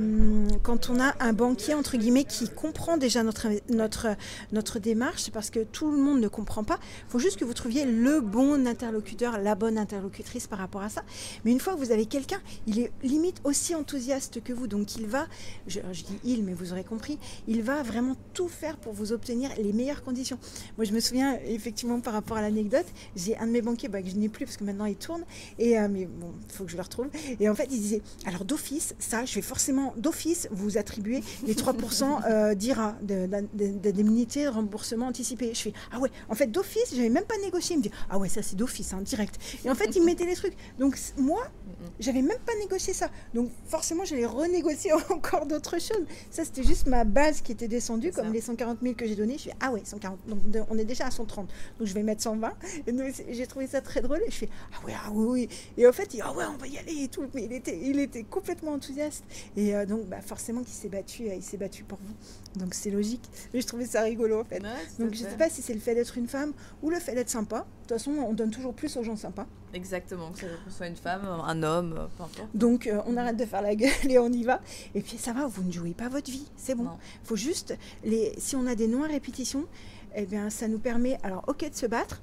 quand 0.62 0.90
on 0.90 1.00
a 1.00 1.14
un 1.20 1.32
banquier, 1.32 1.74
entre 1.74 1.96
guillemets, 1.96 2.24
qui 2.24 2.48
comprend 2.48 2.96
déjà 2.96 3.22
notre, 3.22 3.48
notre, 3.68 4.08
notre 4.52 4.78
démarche, 4.78 5.22
c'est 5.22 5.34
parce 5.34 5.50
que 5.50 5.60
tout 5.60 5.90
le 5.90 5.98
monde 5.98 6.20
ne 6.20 6.28
comprend 6.28 6.64
pas. 6.64 6.78
Il 7.08 7.10
faut 7.10 7.18
juste 7.18 7.38
que 7.38 7.44
vous 7.44 7.54
trouviez 7.54 7.84
le 7.84 8.20
bon 8.20 8.66
interlocuteur, 8.66 9.38
la 9.38 9.54
bonne 9.54 9.78
interlocutrice 9.78 10.46
par 10.46 10.58
rapport 10.58 10.82
à 10.82 10.88
ça. 10.88 11.02
Mais 11.44 11.52
une 11.52 11.60
fois 11.60 11.74
que 11.74 11.78
vous 11.78 11.92
avez 11.92 12.06
quelqu'un, 12.06 12.40
il 12.66 12.78
est 12.80 12.92
limite 13.02 13.40
aussi 13.44 13.74
enthousiaste 13.74 14.42
que 14.42 14.52
vous. 14.52 14.66
Donc 14.66 14.96
il 14.96 15.06
va, 15.06 15.26
je, 15.66 15.80
je 15.92 16.04
dis 16.04 16.18
il, 16.24 16.44
mais 16.44 16.52
vous 16.52 16.72
aurez 16.72 16.84
compris, 16.84 17.18
il 17.48 17.62
va 17.62 17.82
vraiment 17.82 18.16
tout 18.32 18.48
faire 18.48 18.76
pour 18.76 18.92
vous 18.92 19.12
obtenir 19.12 19.50
les 19.58 19.72
meilleures 19.72 20.02
conditions. 20.02 20.38
Moi, 20.76 20.84
je 20.84 20.92
me 20.92 21.00
souviens, 21.00 21.38
effectivement, 21.46 22.00
par 22.00 22.12
rapport 22.12 22.36
à 22.36 22.42
l'anecdote, 22.42 22.86
j'ai 23.14 23.36
un 23.38 23.46
de 23.46 23.52
mes 23.52 23.62
banquiers 23.62 23.88
bah, 23.88 24.02
que 24.02 24.08
je 24.08 24.16
n'ai 24.16 24.28
plus 24.28 24.44
parce 24.44 24.56
que 24.56 24.64
maintenant 24.64 24.86
il 24.86 24.96
tourne. 24.96 25.24
Et, 25.58 25.78
euh, 25.78 25.88
mais 25.90 26.06
bon, 26.06 26.32
il 26.48 26.52
faut 26.52 26.64
que 26.64 26.70
je 26.70 26.76
le 26.76 26.82
retrouve. 26.82 27.08
Et 27.38 27.48
en 27.48 27.54
fait, 27.54 27.68
il 27.70 27.80
disait 27.80 28.02
Alors, 28.26 28.44
d'office, 28.44 28.94
ça, 28.98 29.24
je 29.24 29.34
vais 29.34 29.42
forcément, 29.42 29.94
d'office, 29.96 30.48
vous 30.50 30.78
attribuer 30.78 31.22
les 31.46 31.54
3% 31.54 32.24
euh, 32.26 32.54
d'IRA, 32.54 32.96
d'indemnité 33.02 34.44
de, 34.44 34.50
de, 34.50 34.54
remboursement 34.54 35.06
anticipé. 35.06 35.52
Je 35.54 35.60
fais 35.60 35.72
Ah 35.92 35.98
ouais, 36.00 36.10
en 36.28 36.34
fait, 36.34 36.46
d'office, 36.46 36.90
je 36.90 36.96
n'avais 36.96 37.08
même 37.08 37.24
pas 37.24 37.38
négocié. 37.42 37.74
Il 37.74 37.78
me 37.78 37.82
dit 37.82 37.90
Ah 38.10 38.18
ouais, 38.18 38.28
ça, 38.28 38.42
c'est 38.42 38.56
d'office, 38.56 38.92
hein, 38.92 39.02
direct. 39.02 39.38
Et 39.64 39.70
en 39.70 39.74
fait, 39.74 39.94
il 39.94 40.04
mettait 40.04 40.26
les 40.26 40.34
trucs. 40.34 40.54
Donc, 40.78 40.98
moi, 41.16 41.42
j'avais 42.00 42.22
même 42.22 42.38
pas 42.44 42.54
négocié 42.58 42.92
ça. 42.92 43.10
Donc, 43.32 43.50
forcément, 43.66 44.04
j'allais 44.04 44.26
renégocier 44.26 44.92
encore 45.10 45.46
d'autres 45.46 45.80
choses. 45.80 46.06
Ça, 46.30 46.44
c'était 46.44 46.64
juste 46.64 46.86
ma 46.86 47.04
base 47.04 47.40
qui 47.40 47.52
était 47.52 47.68
descendue, 47.68 48.10
comme 48.10 48.32
les 48.32 48.40
140 48.40 48.78
000 48.82 48.94
que 48.94 49.06
j'ai 49.06 49.16
donnés. 49.16 49.38
Je 49.38 49.44
fais 49.44 49.56
Ah 49.60 49.72
ouais, 49.72 49.82
140. 49.84 50.18
Donc, 50.26 50.63
on 50.70 50.78
est 50.78 50.84
déjà 50.84 51.06
à 51.06 51.10
130. 51.10 51.48
Donc, 51.78 51.88
je 51.88 51.94
vais 51.94 52.02
mettre 52.02 52.22
120. 52.22 52.52
Et 52.86 52.92
j'ai 53.30 53.46
trouvé 53.46 53.66
ça 53.66 53.80
très 53.80 54.00
drôle. 54.00 54.20
Et 54.26 54.30
je 54.30 54.36
fais 54.36 54.48
Ah 54.72 54.86
ouais, 54.86 54.92
ah 54.96 55.10
oui, 55.12 55.26
oui. 55.26 55.48
Et 55.76 55.86
en 55.86 55.92
fait, 55.92 56.04
il 56.04 56.16
dit 56.16 56.20
Ah 56.22 56.32
ouais, 56.32 56.44
on 56.52 56.56
va 56.56 56.66
y 56.66 56.78
aller 56.78 57.04
et 57.04 57.08
tout. 57.08 57.24
Mais 57.34 57.44
il 57.44 57.52
était, 57.52 57.78
il 57.82 57.98
était 58.00 58.22
complètement 58.22 58.72
enthousiaste. 58.72 59.24
Et 59.56 59.74
euh, 59.74 59.86
donc, 59.86 60.06
bah, 60.06 60.20
forcément, 60.20 60.62
qu'il 60.62 60.74
s'est 60.74 60.88
battu, 60.88 61.28
euh, 61.28 61.34
il 61.34 61.42
s'est 61.42 61.56
battu 61.56 61.84
pour 61.84 61.98
vous. 61.98 62.60
Donc, 62.60 62.74
c'est 62.74 62.90
logique. 62.90 63.24
Mais 63.52 63.60
je 63.60 63.66
trouvais 63.66 63.86
ça 63.86 64.02
rigolo, 64.02 64.40
en 64.40 64.44
fait. 64.44 64.62
donc, 64.98 65.12
je 65.12 65.18
sais 65.18 65.36
pas 65.36 65.48
si 65.48 65.62
c'est 65.62 65.74
le 65.74 65.80
fait 65.80 65.94
d'être 65.94 66.16
une 66.18 66.28
femme 66.28 66.52
ou 66.82 66.90
le 66.90 66.98
fait 66.98 67.14
d'être 67.14 67.30
sympa. 67.30 67.58
De 67.58 67.88
toute 67.88 67.98
façon, 67.98 68.12
on 68.12 68.32
donne 68.32 68.50
toujours 68.50 68.74
plus 68.74 68.96
aux 68.96 69.02
gens 69.02 69.16
sympas. 69.16 69.46
Exactement, 69.74 70.30
que 70.30 70.40
ce 70.40 70.76
soit 70.76 70.86
une 70.86 70.94
femme, 70.96 71.24
un 71.26 71.62
homme, 71.64 72.08
peu 72.16 72.22
importe. 72.22 72.48
Donc, 72.54 72.86
euh, 72.86 73.02
on 73.06 73.16
arrête 73.16 73.36
de 73.36 73.44
faire 73.44 73.60
la 73.60 73.74
gueule 73.74 73.90
et 74.08 74.18
on 74.18 74.30
y 74.30 74.44
va. 74.44 74.60
Et 74.94 75.00
puis, 75.00 75.18
ça 75.18 75.32
va, 75.32 75.46
vous 75.46 75.64
ne 75.64 75.72
jouez 75.72 75.94
pas 75.94 76.08
votre 76.08 76.30
vie. 76.30 76.46
C'est 76.56 76.76
bon. 76.76 76.86
Il 77.22 77.26
faut 77.26 77.36
juste, 77.36 77.76
les, 78.04 78.32
si 78.38 78.54
on 78.54 78.66
a 78.66 78.76
des 78.76 78.86
noms 78.86 79.02
à 79.02 79.08
répétition, 79.08 79.66
eh 80.14 80.26
bien, 80.26 80.50
ça 80.50 80.68
nous 80.68 80.78
permet, 80.78 81.18
alors, 81.22 81.44
ok, 81.46 81.68
de 81.68 81.74
se 81.74 81.86
battre, 81.86 82.22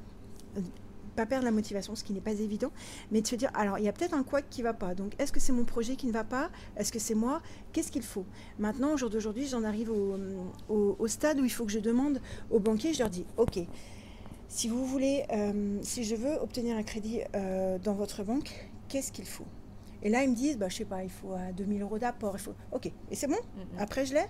pas 1.15 1.25
perdre 1.25 1.45
la 1.45 1.51
motivation, 1.51 1.95
ce 1.95 2.03
qui 2.03 2.13
n'est 2.13 2.21
pas 2.21 2.31
évident, 2.31 2.71
mais 3.12 3.21
de 3.21 3.27
se 3.27 3.36
dire, 3.36 3.51
alors 3.53 3.77
il 3.77 3.86
y 3.86 3.88
a 3.88 3.93
peut-être 3.93 4.13
un 4.13 4.24
quoi 4.24 4.41
qui 4.41 4.62
ne 4.62 4.67
va 4.67 4.74
pas. 4.74 4.95
Donc 4.95 5.13
est-ce 5.19 5.31
que 5.31 5.39
c'est 5.39 5.51
mon 5.51 5.65
projet 5.65 5.95
qui 5.95 6.07
ne 6.07 6.12
va 6.12 6.24
pas? 6.24 6.50
Est-ce 6.77 6.91
que 6.91 7.00
c'est 7.00 7.15
moi? 7.15 7.41
Qu'est-ce 7.74 7.91
qu'il 7.91 8.03
faut? 8.03 8.25
Maintenant, 8.60 8.93
au 8.93 8.98
jour 8.98 9.10
d'aujourd'hui, 9.10 9.48
j'en 9.48 9.63
arrive 9.63 9.91
au, 9.91 11.07
stade 11.07 11.39
où 11.39 11.45
il 11.45 11.50
faut 11.50 11.65
que 11.65 11.71
je 11.71 11.79
demande 11.79 12.21
aux 12.50 12.60
banquiers, 12.60 12.93
je 12.93 13.00
leur 13.00 13.10
dis, 13.10 13.25
ok, 13.38 13.60
si 14.48 14.67
vous 14.67 14.86
voulez, 14.86 15.25
euh, 15.31 15.79
si 15.81 16.03
je 16.03 16.15
veux 16.15 16.36
obtenir 16.41 16.77
un 16.77 16.83
crédit 16.83 17.21
euh, 17.36 17.77
dans 17.79 17.93
votre 17.93 18.24
banque, 18.24 18.69
qu'est-ce 18.88 19.12
qu'il 19.12 19.25
faut? 19.25 19.45
Et 20.03 20.10
là, 20.10 20.24
ils 20.24 20.29
me 20.29 20.36
disent, 20.36 20.57
bah, 20.57 20.67
je 20.69 20.77
sais 20.77 20.86
pas, 20.86 21.03
il 21.03 21.10
faut 21.10 21.36
2000 21.55 21.81
euros 21.81 22.00
d'apport, 22.00 22.36
il 22.36 22.39
faut... 22.39 22.55
Ok, 22.71 22.88
et 22.88 23.15
c'est 23.15 23.27
bon? 23.27 23.38
Après, 23.77 24.05
je 24.05 24.13
l'ai? 24.15 24.25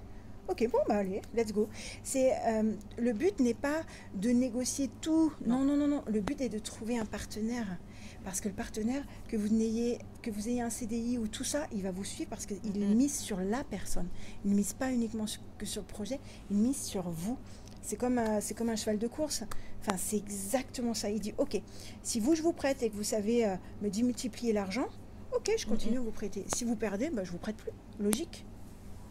Ok, 0.48 0.68
bon, 0.72 0.80
bah 0.88 0.98
allez, 0.98 1.22
let's 1.34 1.54
go. 1.54 1.70
C'est 2.04 2.34
euh, 2.48 2.74
le 2.98 3.14
but 3.14 3.40
n'est 3.40 3.54
pas 3.54 3.84
de 4.16 4.30
négocier 4.30 4.90
tout. 5.00 5.32
Non. 5.46 5.64
non, 5.64 5.78
non, 5.78 5.88
non, 5.88 6.04
Le 6.08 6.20
but 6.20 6.42
est 6.42 6.50
de 6.50 6.60
trouver 6.60 6.98
un 6.98 7.06
partenaire. 7.06 7.78
Parce 8.24 8.40
que 8.40 8.50
le 8.50 8.54
partenaire, 8.54 9.04
que 9.28 9.38
vous 9.38 9.52
ayez, 9.54 9.98
que 10.22 10.30
vous 10.30 10.48
ayez 10.48 10.62
un 10.62 10.70
CDI 10.70 11.18
ou 11.18 11.28
tout 11.28 11.44
ça, 11.44 11.66
il 11.72 11.82
va 11.82 11.92
vous 11.92 12.04
suivre 12.04 12.30
parce 12.30 12.46
qu'il 12.46 12.58
mm-hmm. 12.58 12.94
mise 12.94 13.18
sur 13.18 13.40
la 13.40 13.64
personne. 13.64 14.08
Il 14.46 14.52
ne 14.52 14.56
mise 14.56 14.74
pas 14.74 14.92
uniquement 14.92 15.26
que 15.58 15.66
sur 15.66 15.82
le 15.82 15.88
projet, 15.88 16.20
il 16.52 16.58
mise 16.58 16.82
sur 16.82 17.10
vous. 17.10 17.38
C'est 17.82 17.96
comme, 17.96 18.22
c'est 18.42 18.54
comme 18.54 18.70
un 18.70 18.76
cheval 18.76 19.00
de 19.00 19.08
course. 19.08 19.44
Enfin, 19.80 19.98
c'est 19.98 20.18
exactement 20.18 20.94
ça. 20.94 21.10
Il 21.10 21.20
dit, 21.20 21.34
OK, 21.38 21.60
si 22.04 22.20
vous, 22.20 22.36
je 22.36 22.44
vous 22.44 22.54
prête 22.54 22.84
et 22.84 22.90
que 22.90 22.96
vous 22.96 23.04
savez 23.04 23.46
euh, 23.46 23.56
me 23.82 23.90
démultiplier 23.90 24.54
l'argent, 24.54 24.88
OK, 25.36 25.50
je 25.58 25.66
continue 25.66 25.98
à 25.98 26.02
vous 26.02 26.12
prêter. 26.12 26.46
Si 26.54 26.64
vous 26.64 26.76
perdez, 26.76 27.10
bah, 27.10 27.24
je 27.24 27.32
vous 27.32 27.40
prête 27.40 27.58
plus. 27.58 27.72
Logique. 28.00 28.46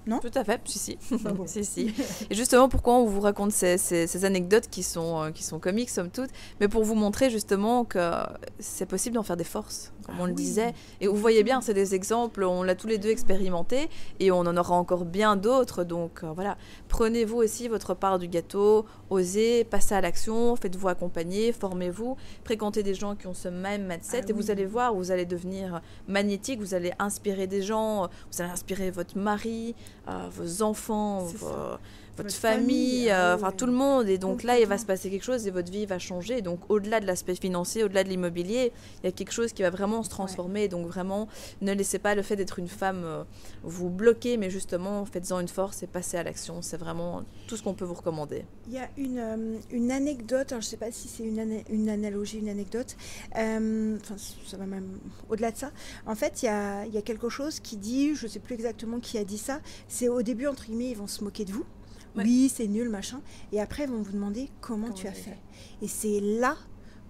Non 0.07 0.19
Tout 0.19 0.31
à 0.35 0.45
fait, 0.45 0.61
si, 0.65 0.79
si. 0.79 0.99
si, 1.47 1.65
si. 1.65 1.95
Et 2.31 2.35
justement, 2.35 2.69
pourquoi 2.69 2.95
on 2.95 3.07
vous 3.07 3.21
raconte 3.21 3.53
ces, 3.53 3.79
ces, 3.79 4.25
anecdotes 4.25 4.69
qui 4.69 4.83
sont, 4.83 5.23
euh, 5.23 5.31
qui 5.31 5.43
sont 5.43 5.59
comiques, 5.59 5.91
somme 5.91 6.11
toute, 6.11 6.31
mais 6.61 6.69
pour 6.69 6.85
vous 6.85 6.95
montrer 6.95 7.31
justement 7.31 7.85
que 7.85 8.11
c'est 8.59 8.87
possible 8.87 9.17
d'en 9.17 9.23
faire 9.23 9.37
des 9.37 9.45
forces, 9.45 9.93
comme 10.11 10.19
ah 10.19 10.23
on 10.25 10.27
le 10.27 10.33
disait. 10.33 10.75
Et 11.01 11.07
vous 11.07 11.17
voyez 11.17 11.43
bien, 11.43 11.61
c'est 11.61 11.75
des 11.75 11.95
exemples, 11.95 12.43
on 12.45 12.63
l'a 12.63 12.75
tous 12.75 12.87
les 12.87 12.99
deux 12.99 13.11
expérimenté, 13.11 13.89
et 14.19 14.31
on 14.31 14.41
en 14.41 14.57
aura 14.57 14.75
encore 14.75 15.05
bien 15.05 15.37
d'autres. 15.37 15.85
Donc 15.85 16.23
euh, 16.23 16.33
voilà, 16.33 16.57
prenez-vous 16.89 17.37
aussi 17.37 17.69
votre 17.69 17.95
part 17.95 18.19
du 18.19 18.29
gâteau, 18.29 18.87
osez, 19.09 19.65
passez 19.65 19.95
à 19.95 20.01
l'action, 20.01 20.57
faites-vous 20.57 20.89
accompagner, 20.89 21.53
formez-vous, 21.53 22.17
fréquentez 22.45 22.83
des 22.83 22.95
gens 22.95 23.15
qui 23.15 23.27
ont 23.27 23.35
ce 23.35 23.49
même 23.49 23.87
mindset, 23.87 24.23
ah 24.25 24.31
et 24.31 24.33
vous 24.33 24.51
allez 24.51 24.67
voir, 24.67 24.95
vous 24.95 25.11
allez 25.11 25.27
devenir 25.27 25.81
magnétique, 26.09 26.61
vous 26.61 26.75
allez 26.75 26.93
inspirer 26.99 27.47
des 27.47 27.63
gens, 27.63 28.09
vous 28.33 28.43
allez 28.43 28.51
inspirer 28.51 28.91
votre 28.91 29.17
mari, 29.17 29.75
vos 30.33 30.63
enfants, 30.63 31.27
votre, 32.17 32.33
famille, 32.33 33.11
ah 33.11 33.33
euh, 33.33 33.37
enfin 33.37 33.53
tout 33.53 33.67
le 33.67 33.73
monde. 33.73 34.09
Et 34.09 34.19
donc 34.19 34.43
là, 34.43 34.59
il 34.59 34.67
va 34.67 34.79
se 34.79 34.87
passer 34.87 35.11
quelque 35.11 35.25
chose 35.25 35.47
et 35.47 35.51
votre 35.51 35.71
vie 35.71 35.87
va 35.87 35.99
changer. 35.99 36.43
Donc 36.43 36.61
au-delà 36.69 37.01
de 37.01 37.07
l'aspect 37.07 37.35
financier, 37.35 37.85
au-delà 37.85 38.05
de 38.05 38.09
l'immobilier, 38.09 38.73
il 39.03 39.07
y 39.07 39.09
a 39.09 39.13
quelque 39.13 39.33
chose 39.33 39.53
qui 39.53 39.63
va 39.63 39.71
vraiment 39.71 40.03
se 40.03 40.11
transformer. 40.11 40.69
Donc 40.69 40.87
vraiment, 40.87 41.29
ne 41.61 41.73
laissez 41.73 41.99
pas 41.99 42.15
le 42.15 42.23
fait 42.23 42.37
d'être 42.37 42.59
une 42.59 42.69
femme 42.69 43.03
euh, 43.05 43.25
vous 43.63 43.91
bloquer, 43.91 44.37
mais 44.37 44.51
justement, 44.51 45.05
faites-en 45.05 45.41
une 45.41 45.49
force 45.49 45.83
et 45.83 45.87
passez 45.87 46.17
à 46.17 46.23
l'action. 46.23 46.63
C'est 46.63 46.79
vraiment 46.79 47.23
tout 47.47 47.57
ce 47.57 47.63
qu'on 47.63 47.75
peut 47.75 47.85
vous 47.85 47.95
recommander. 47.95 48.45
Il 48.69 48.75
y 48.75 48.79
a 48.79 48.89
une, 48.97 49.19
euh, 49.19 49.57
une 49.71 49.91
anecdote, 49.91 50.49
je 50.51 50.57
ne 50.57 50.61
sais 50.61 50.77
pas 50.77 50.93
si 50.93 51.09
c'est 51.09 51.25
une, 51.25 51.63
une 51.71 51.89
analogie, 51.89 52.39
une 52.39 52.49
anecdote, 52.49 52.97
enfin 53.33 54.17
ça 54.47 54.57
va 54.57 54.67
même 54.67 54.99
au-delà 55.29 55.51
de 55.51 55.57
ça. 55.57 55.71
En 56.07 56.15
fait, 56.15 56.43
il 56.43 56.47
y 56.47 56.49
a, 56.49 56.87
y 56.87 56.99
a 56.99 57.03
quelque 57.03 57.29
chose 57.29 57.61
qui 57.61 57.77
dit, 57.77 58.15
je 58.15 58.27
ne 58.27 58.31
sais 58.31 58.39
plus 58.39 58.55
exactement 58.55 59.01
qui 59.01 59.19
a 59.19 59.25
dit 59.25 59.39
ça, 59.39 59.61
c'est 59.89 60.09
au 60.09 60.23
début, 60.23 60.47
entre 60.47 60.67
guillemets, 60.67 60.91
ils 60.91 60.97
vont 60.97 61.07
se 61.07 61.25
moquer 61.25 61.45
de 61.45 61.53
vous. 61.53 61.65
Oui, 62.17 62.51
c'est 62.55 62.67
nul, 62.67 62.89
machin. 62.89 63.21
Et 63.53 63.61
après, 63.61 63.85
ils 63.85 63.91
vont 63.91 64.03
vous 64.03 64.13
demander 64.13 64.51
comment, 64.61 64.91
tu 64.91 65.07
as 65.07 65.13
fait. 65.13 65.39
Et 65.83 65.89
c'est 65.89 66.21
là 66.21 66.57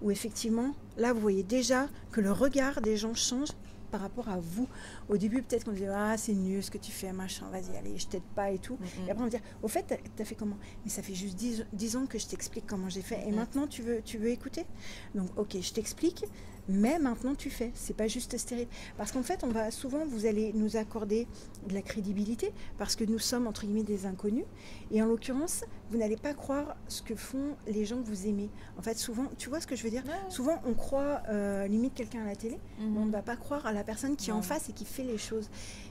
où, 0.01 0.11
effectivement, 0.11 0.73
là, 0.97 1.13
vous 1.13 1.19
voyez 1.19 1.43
déjà 1.43 1.87
que 2.11 2.21
le 2.21 2.31
regard 2.31 2.81
des 2.81 2.97
gens 2.97 3.13
change 3.13 3.49
par 3.91 4.01
rapport 4.01 4.29
à 4.29 4.39
vous. 4.39 4.67
Au 5.09 5.17
début, 5.17 5.43
peut-être 5.43 5.65
qu'on 5.65 5.73
disait 5.73 5.89
Ah, 5.93 6.15
c'est 6.17 6.33
nul 6.33 6.63
ce 6.63 6.71
que 6.71 6.77
tu 6.77 6.91
fais, 6.91 7.11
machin, 7.11 7.47
vas-y, 7.51 7.75
allez, 7.77 7.97
je 7.97 8.07
t'aide 8.07 8.23
pas 8.35 8.49
et 8.51 8.57
tout. 8.57 8.77
Et 9.05 9.11
après, 9.11 9.21
on 9.21 9.25
va 9.25 9.29
dire 9.29 9.41
Au 9.61 9.67
fait, 9.67 9.99
tu 10.15 10.21
as 10.21 10.25
fait 10.25 10.35
comment? 10.35 10.57
Mais 10.83 10.89
ça 10.89 11.03
fait 11.03 11.13
juste 11.13 11.37
10, 11.73 11.95
ans 11.97 12.05
que 12.05 12.17
je 12.17 12.27
t'explique 12.27 12.65
comment 12.65 12.89
j'ai 12.89 13.01
fait. 13.01 13.27
Et 13.27 13.31
maintenant, 13.31 13.67
tu 13.67 13.81
veux, 13.83 14.01
tu 14.01 14.17
veux 14.17 14.29
écouter? 14.29 14.65
Donc, 15.13 15.29
ok, 15.37 15.57
je 15.61 15.73
t'explique 15.73 16.23
mais 16.71 16.99
maintenant 16.99 17.35
tu 17.35 17.49
fais. 17.49 17.71
C'est 17.73 17.95
pas 17.95 18.07
juste 18.07 18.37
stérile. 18.37 18.67
Parce 18.97 19.11
qu'en 19.11 19.23
fait, 19.23 19.43
on 19.43 19.49
va 19.49 19.71
souvent, 19.71 20.05
vous 20.05 20.25
allez 20.25 20.53
nous 20.53 20.77
accorder 20.77 21.27
de 21.67 21.73
la 21.73 21.81
crédibilité 21.81 22.53
parce 22.77 22.95
que 22.95 23.03
nous 23.03 23.19
sommes 23.19 23.47
entre 23.47 23.65
guillemets 23.65 23.83
des 23.83 24.05
inconnus. 24.05 24.45
Et 24.91 25.01
en 25.01 25.05
l'occurrence, 25.05 25.63
vous 25.89 25.97
n'allez 25.97 26.17
pas 26.17 26.33
croire 26.33 26.75
ce 26.87 27.01
que 27.01 27.15
font 27.15 27.55
les 27.67 27.85
gens 27.85 27.97
que 27.97 28.07
vous 28.07 28.27
aimez. 28.27 28.49
En 28.77 28.81
fait, 28.81 28.97
souvent, 28.97 29.25
tu 29.37 29.49
vois 29.49 29.59
ce 29.59 29.67
que 29.67 29.75
je 29.75 29.83
veux 29.83 29.89
dire? 29.89 30.03
Souvent, 30.29 30.61
on 30.65 30.73
croit 30.73 31.21
euh, 31.29 31.67
limite 31.67 31.93
quelqu'un 31.93 32.21
à 32.23 32.25
la 32.25 32.35
télé, 32.35 32.57
mais 32.79 32.85
on 32.85 33.01
mhm. 33.01 33.07
ne 33.07 33.11
va 33.11 33.21
pas 33.21 33.35
croire 33.35 33.65
à 33.65 33.73
la 33.73 33.83
personne 33.83 34.15
qui 34.15 34.29
est 34.29 34.33
en 34.33 34.41
face 34.41 34.69
et 34.69 34.73
qui 34.73 34.85
fait 34.85 35.03
les 35.03 35.17
choses. 35.17 35.49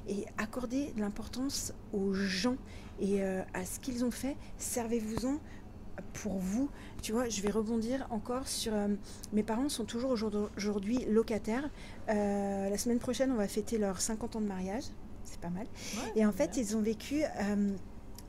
Et 0.09 0.25
accorder 0.39 0.93
de 0.97 1.01
l'importance 1.01 1.73
aux 1.93 2.15
gens 2.15 2.57
et 3.01 3.23
euh, 3.23 3.43
à 3.55 3.65
ce 3.65 3.81
qu'ils 3.81 4.05
ont 4.05 4.11
fait, 4.11 4.37
servez-vous-en 4.59 5.39
pour 6.13 6.39
vous. 6.39 6.71
Tu 7.03 7.13
vois, 7.13 7.29
je 7.29 7.41
vais 7.43 7.51
rebondir 7.51 8.07
encore 8.11 8.49
sur... 8.49 8.75
Euh, 8.75 8.89
mes 9.33 9.43
parents 9.43 9.69
sont 9.69 9.85
toujours 9.85 10.15
aujourd'hui 10.57 11.05
locataires. 11.07 11.69
Euh, 12.09 12.69
la 12.69 12.79
semaine 12.79 12.99
prochaine, 12.99 13.33
on 13.33 13.37
va 13.37 13.49
fêter 13.49 13.79
leurs 13.79 14.01
50 14.01 14.37
ans 14.37 14.41
de 14.41 14.47
mariage. 14.47 14.85
C'est 15.25 15.41
pas 15.41 15.51
mal. 15.51 15.67
et 16.17 16.27
en 16.27 16.33
fait, 16.33 16.57
ils 16.57 16.77
ont 16.77 16.83
vécu... 16.83 17.23
Euh, 17.25 17.71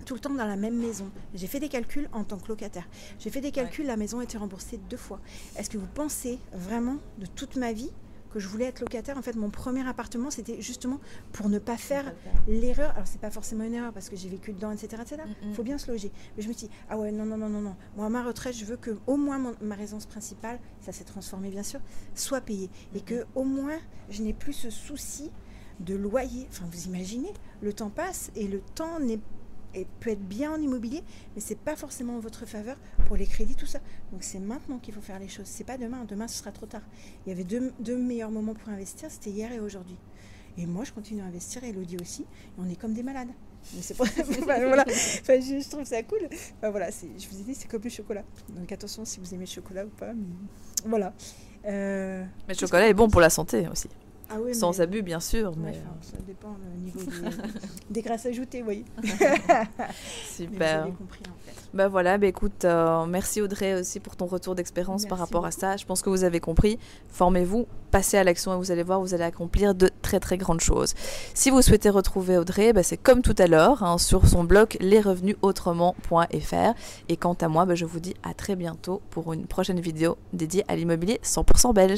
tout 0.06 0.16
le 0.16 0.20
temps 0.20 0.34
dans 0.34 0.48
la 0.48 0.56
même 0.56 0.78
maison. 0.78 1.12
J'ai 1.36 1.46
fait 1.46 1.60
des 1.60 1.70
calculs 1.70 2.10
en 2.12 2.24
tant 2.24 2.38
que 2.38 2.48
locataire. 2.48 2.88
J'ai 3.20 3.30
fait 3.30 3.40
des 3.40 3.52
calculs, 3.52 3.86
la 3.86 3.98
maison 3.98 4.18
a 4.18 4.24
été 4.24 4.36
remboursée 4.36 4.80
deux 4.90 4.98
fois. 4.98 5.20
Est-ce 5.56 5.70
que 5.70 5.78
vous 5.78 5.88
pensez 5.94 6.40
vraiment 6.54 6.98
de 7.20 7.28
toute 7.28 7.56
ma 7.56 7.72
vie 7.72 7.92
que 8.32 8.40
je 8.40 8.48
voulais 8.48 8.66
être 8.66 8.80
locataire. 8.80 9.18
En 9.18 9.22
fait, 9.22 9.36
mon 9.36 9.50
premier 9.50 9.88
appartement, 9.88 10.32
c'était 10.32 10.62
justement 10.62 11.00
pour 11.32 11.50
ne 11.50 11.60
pas 11.60 11.78
faire 11.78 12.14
l'erreur. 12.48 12.92
Alors, 12.92 13.08
c'est 13.08 13.22
pas 13.22 13.32
forcément 13.32 13.64
une 13.64 13.74
erreur 13.74 13.94
parce 13.94 14.10
que 14.10 14.16
j'ai 14.16 14.30
vécu 14.30 14.54
dedans, 14.54 14.72
etc. 14.72 15.04
Il 15.12 15.48
mm, 15.48 15.52
mm. 15.52 15.54
faut 15.54 15.64
bien 15.64 15.78
se 15.78 15.92
loger. 15.92 16.12
Mais 16.36 16.44
je 16.44 16.48
me 16.48 16.54
suis 16.54 16.68
dit, 16.68 16.74
ah 16.90 16.98
ouais, 16.98 17.12
non, 17.12 17.26
non, 17.26 17.38
non, 17.38 17.50
non, 17.50 17.62
non. 17.62 17.76
Moi, 17.96 18.06
à 18.06 18.10
ma 18.10 18.24
retraite, 18.24 18.56
je 18.56 18.66
veux 18.66 18.78
que 18.78 18.98
au 19.08 19.18
moins 19.18 19.54
ma 19.62 19.76
résidence 19.76 20.06
principale, 20.06 20.60
ça 20.80 20.92
s'est 20.92 21.04
transformé 21.04 21.50
bien 21.50 21.64
sûr, 21.64 21.80
soit 22.16 22.42
payée. 22.42 22.70
Et 22.96 23.00
mm, 23.00 23.04
que 23.04 23.26
au 23.36 23.44
moins, 23.44 23.78
je 24.10 24.24
n'ai 24.24 24.34
plus 24.34 24.54
ce 24.54 24.70
souci 24.70 25.32
de 25.80 25.96
loyer. 25.96 26.48
Enfin, 26.50 26.66
vous 26.72 26.86
imaginez, 26.86 27.34
le 27.62 27.74
temps 27.74 27.90
passe 27.90 28.32
et 28.36 28.48
le 28.48 28.62
temps 28.76 29.00
n'est 29.00 29.20
et 29.74 29.86
peut 30.00 30.10
être 30.10 30.28
bien 30.28 30.52
en 30.54 30.62
immobilier, 30.62 31.04
mais 31.36 31.42
c'est 31.42 31.58
pas 31.58 31.76
forcément 31.76 32.18
en 32.18 32.20
votre 32.20 32.46
faveur 32.46 32.78
pour 33.08 33.16
les 33.16 33.26
crédits, 33.26 33.56
tout 33.56 33.66
ça. 33.66 33.80
Donc 34.12 34.24
c'est 34.24 34.40
maintenant 34.40 34.78
qu'il 34.78 34.94
faut 34.94 35.02
faire 35.02 35.20
les 35.20 35.28
choses. 35.28 35.48
C'est 35.48 35.64
pas 35.64 35.78
demain. 35.78 36.06
Demain, 36.06 36.28
ce 36.28 36.40
sera 36.40 36.52
trop 36.52 36.66
tard. 36.66 36.82
Il 37.26 37.30
y 37.30 37.32
avait 37.32 37.44
deux, 37.44 37.72
deux 37.80 37.98
meilleurs 37.98 38.32
moments 38.32 38.54
pour 38.54 38.70
investir, 38.70 39.10
c'était 39.10 39.30
hier 39.30 39.52
et 39.52 39.60
aujourd'hui. 39.60 39.98
Et 40.58 40.66
moi, 40.66 40.84
je 40.84 40.92
continue 40.92 41.22
à 41.22 41.26
investir, 41.26 41.64
Elodie 41.64 41.98
aussi. 42.02 42.24
Et 42.24 42.60
on 42.60 42.70
est 42.70 42.76
comme 42.76 42.94
des 42.94 43.04
malades. 43.04 43.30
Mais 43.76 43.82
c'est 43.82 43.96
voilà. 44.44 44.84
enfin, 44.88 45.40
je, 45.40 45.70
trouve 45.70 45.86
ça 45.86 46.02
cool. 46.04 46.28
Enfin, 46.58 46.70
voilà, 46.72 46.90
je 46.90 47.28
vous 47.30 47.40
ai 47.40 47.44
dit, 47.44 47.56
c'est 47.56 47.70
comme 47.70 47.82
le 47.84 47.90
chocolat. 47.90 48.24
Donc 48.50 48.72
attention 48.72 49.06
si 49.06 49.20
vous 49.20 49.34
aimez 49.34 49.46
le 49.46 49.52
chocolat 49.52 49.86
ou 49.86 49.90
pas. 49.90 50.14
Mais... 50.14 50.26
Voilà. 50.86 51.14
Euh, 51.66 52.26
mais 52.48 52.54
le 52.56 52.60
chocolat 52.60 52.88
est 52.88 52.94
bon 52.94 53.08
pour 53.08 53.22
la 53.22 53.30
santé 53.30 53.68
aussi. 53.72 53.88
Ah 54.32 54.54
Sans 54.54 54.82
abus, 54.82 55.02
bien 55.02 55.20
sûr. 55.20 55.54
Mais... 55.58 55.74
ça 56.02 56.18
dépend 56.26 56.56
du 56.74 56.86
niveau 56.86 57.00
des, 57.90 57.94
des 57.94 58.02
grâces 58.02 58.26
ajoutées, 58.26 58.64
oui. 58.64 58.86
Super. 60.26 60.88
vous 60.88 60.94
compris, 60.94 61.24
en 61.28 61.38
fait. 61.46 61.62
Bah 61.74 61.88
voilà, 61.88 62.18
bah 62.18 62.28
écoute, 62.28 62.66
euh, 62.66 63.06
merci 63.06 63.42
Audrey 63.42 63.80
aussi 63.80 64.02
pour 64.02 64.18
ton 64.18 64.26
retour 64.26 64.56
d'expérience 64.56 65.06
par 65.06 65.18
rapport 65.18 65.46
à 65.46 65.52
ça. 65.52 65.78
Je 65.78 65.86
pense 65.86 66.02
que 66.02 66.10
vous 66.10 66.26
avez 66.26 66.42
compris. 66.42 66.78
Formez-vous, 67.08 67.66
passez 67.92 68.18
à 68.18 68.26
l'action 68.26 68.54
et 68.54 68.58
vous 68.58 68.72
allez 68.72 68.84
voir, 68.84 69.00
vous 69.00 69.14
allez 69.14 69.24
accomplir 69.24 69.74
de 69.74 69.90
très 70.02 70.20
très 70.20 70.38
grandes 70.38 70.60
choses. 70.60 70.94
Si 71.34 71.50
vous 71.50 71.62
souhaitez 71.62 71.90
retrouver 71.90 72.38
Audrey, 72.38 72.74
bah 72.74 72.84
c'est 72.84 72.98
comme 72.98 73.22
tout 73.22 73.36
à 73.38 73.48
l'heure 73.48 73.84
hein, 73.84 73.98
sur 73.98 74.28
son 74.28 74.44
blog 74.44 74.76
lesrevenusautrement.fr. 74.82 76.74
Et 77.08 77.16
quant 77.16 77.38
à 77.40 77.48
moi, 77.48 77.64
bah 77.66 77.76
je 77.76 77.86
vous 77.86 78.02
dis 78.02 78.16
à 78.24 78.34
très 78.34 78.58
bientôt 78.58 79.02
pour 79.10 79.32
une 79.32 79.46
prochaine 79.46 79.80
vidéo 79.80 80.18
dédiée 80.34 80.66
à 80.68 80.76
l'immobilier 80.76 81.22
100% 81.24 81.74
belge. 81.74 81.90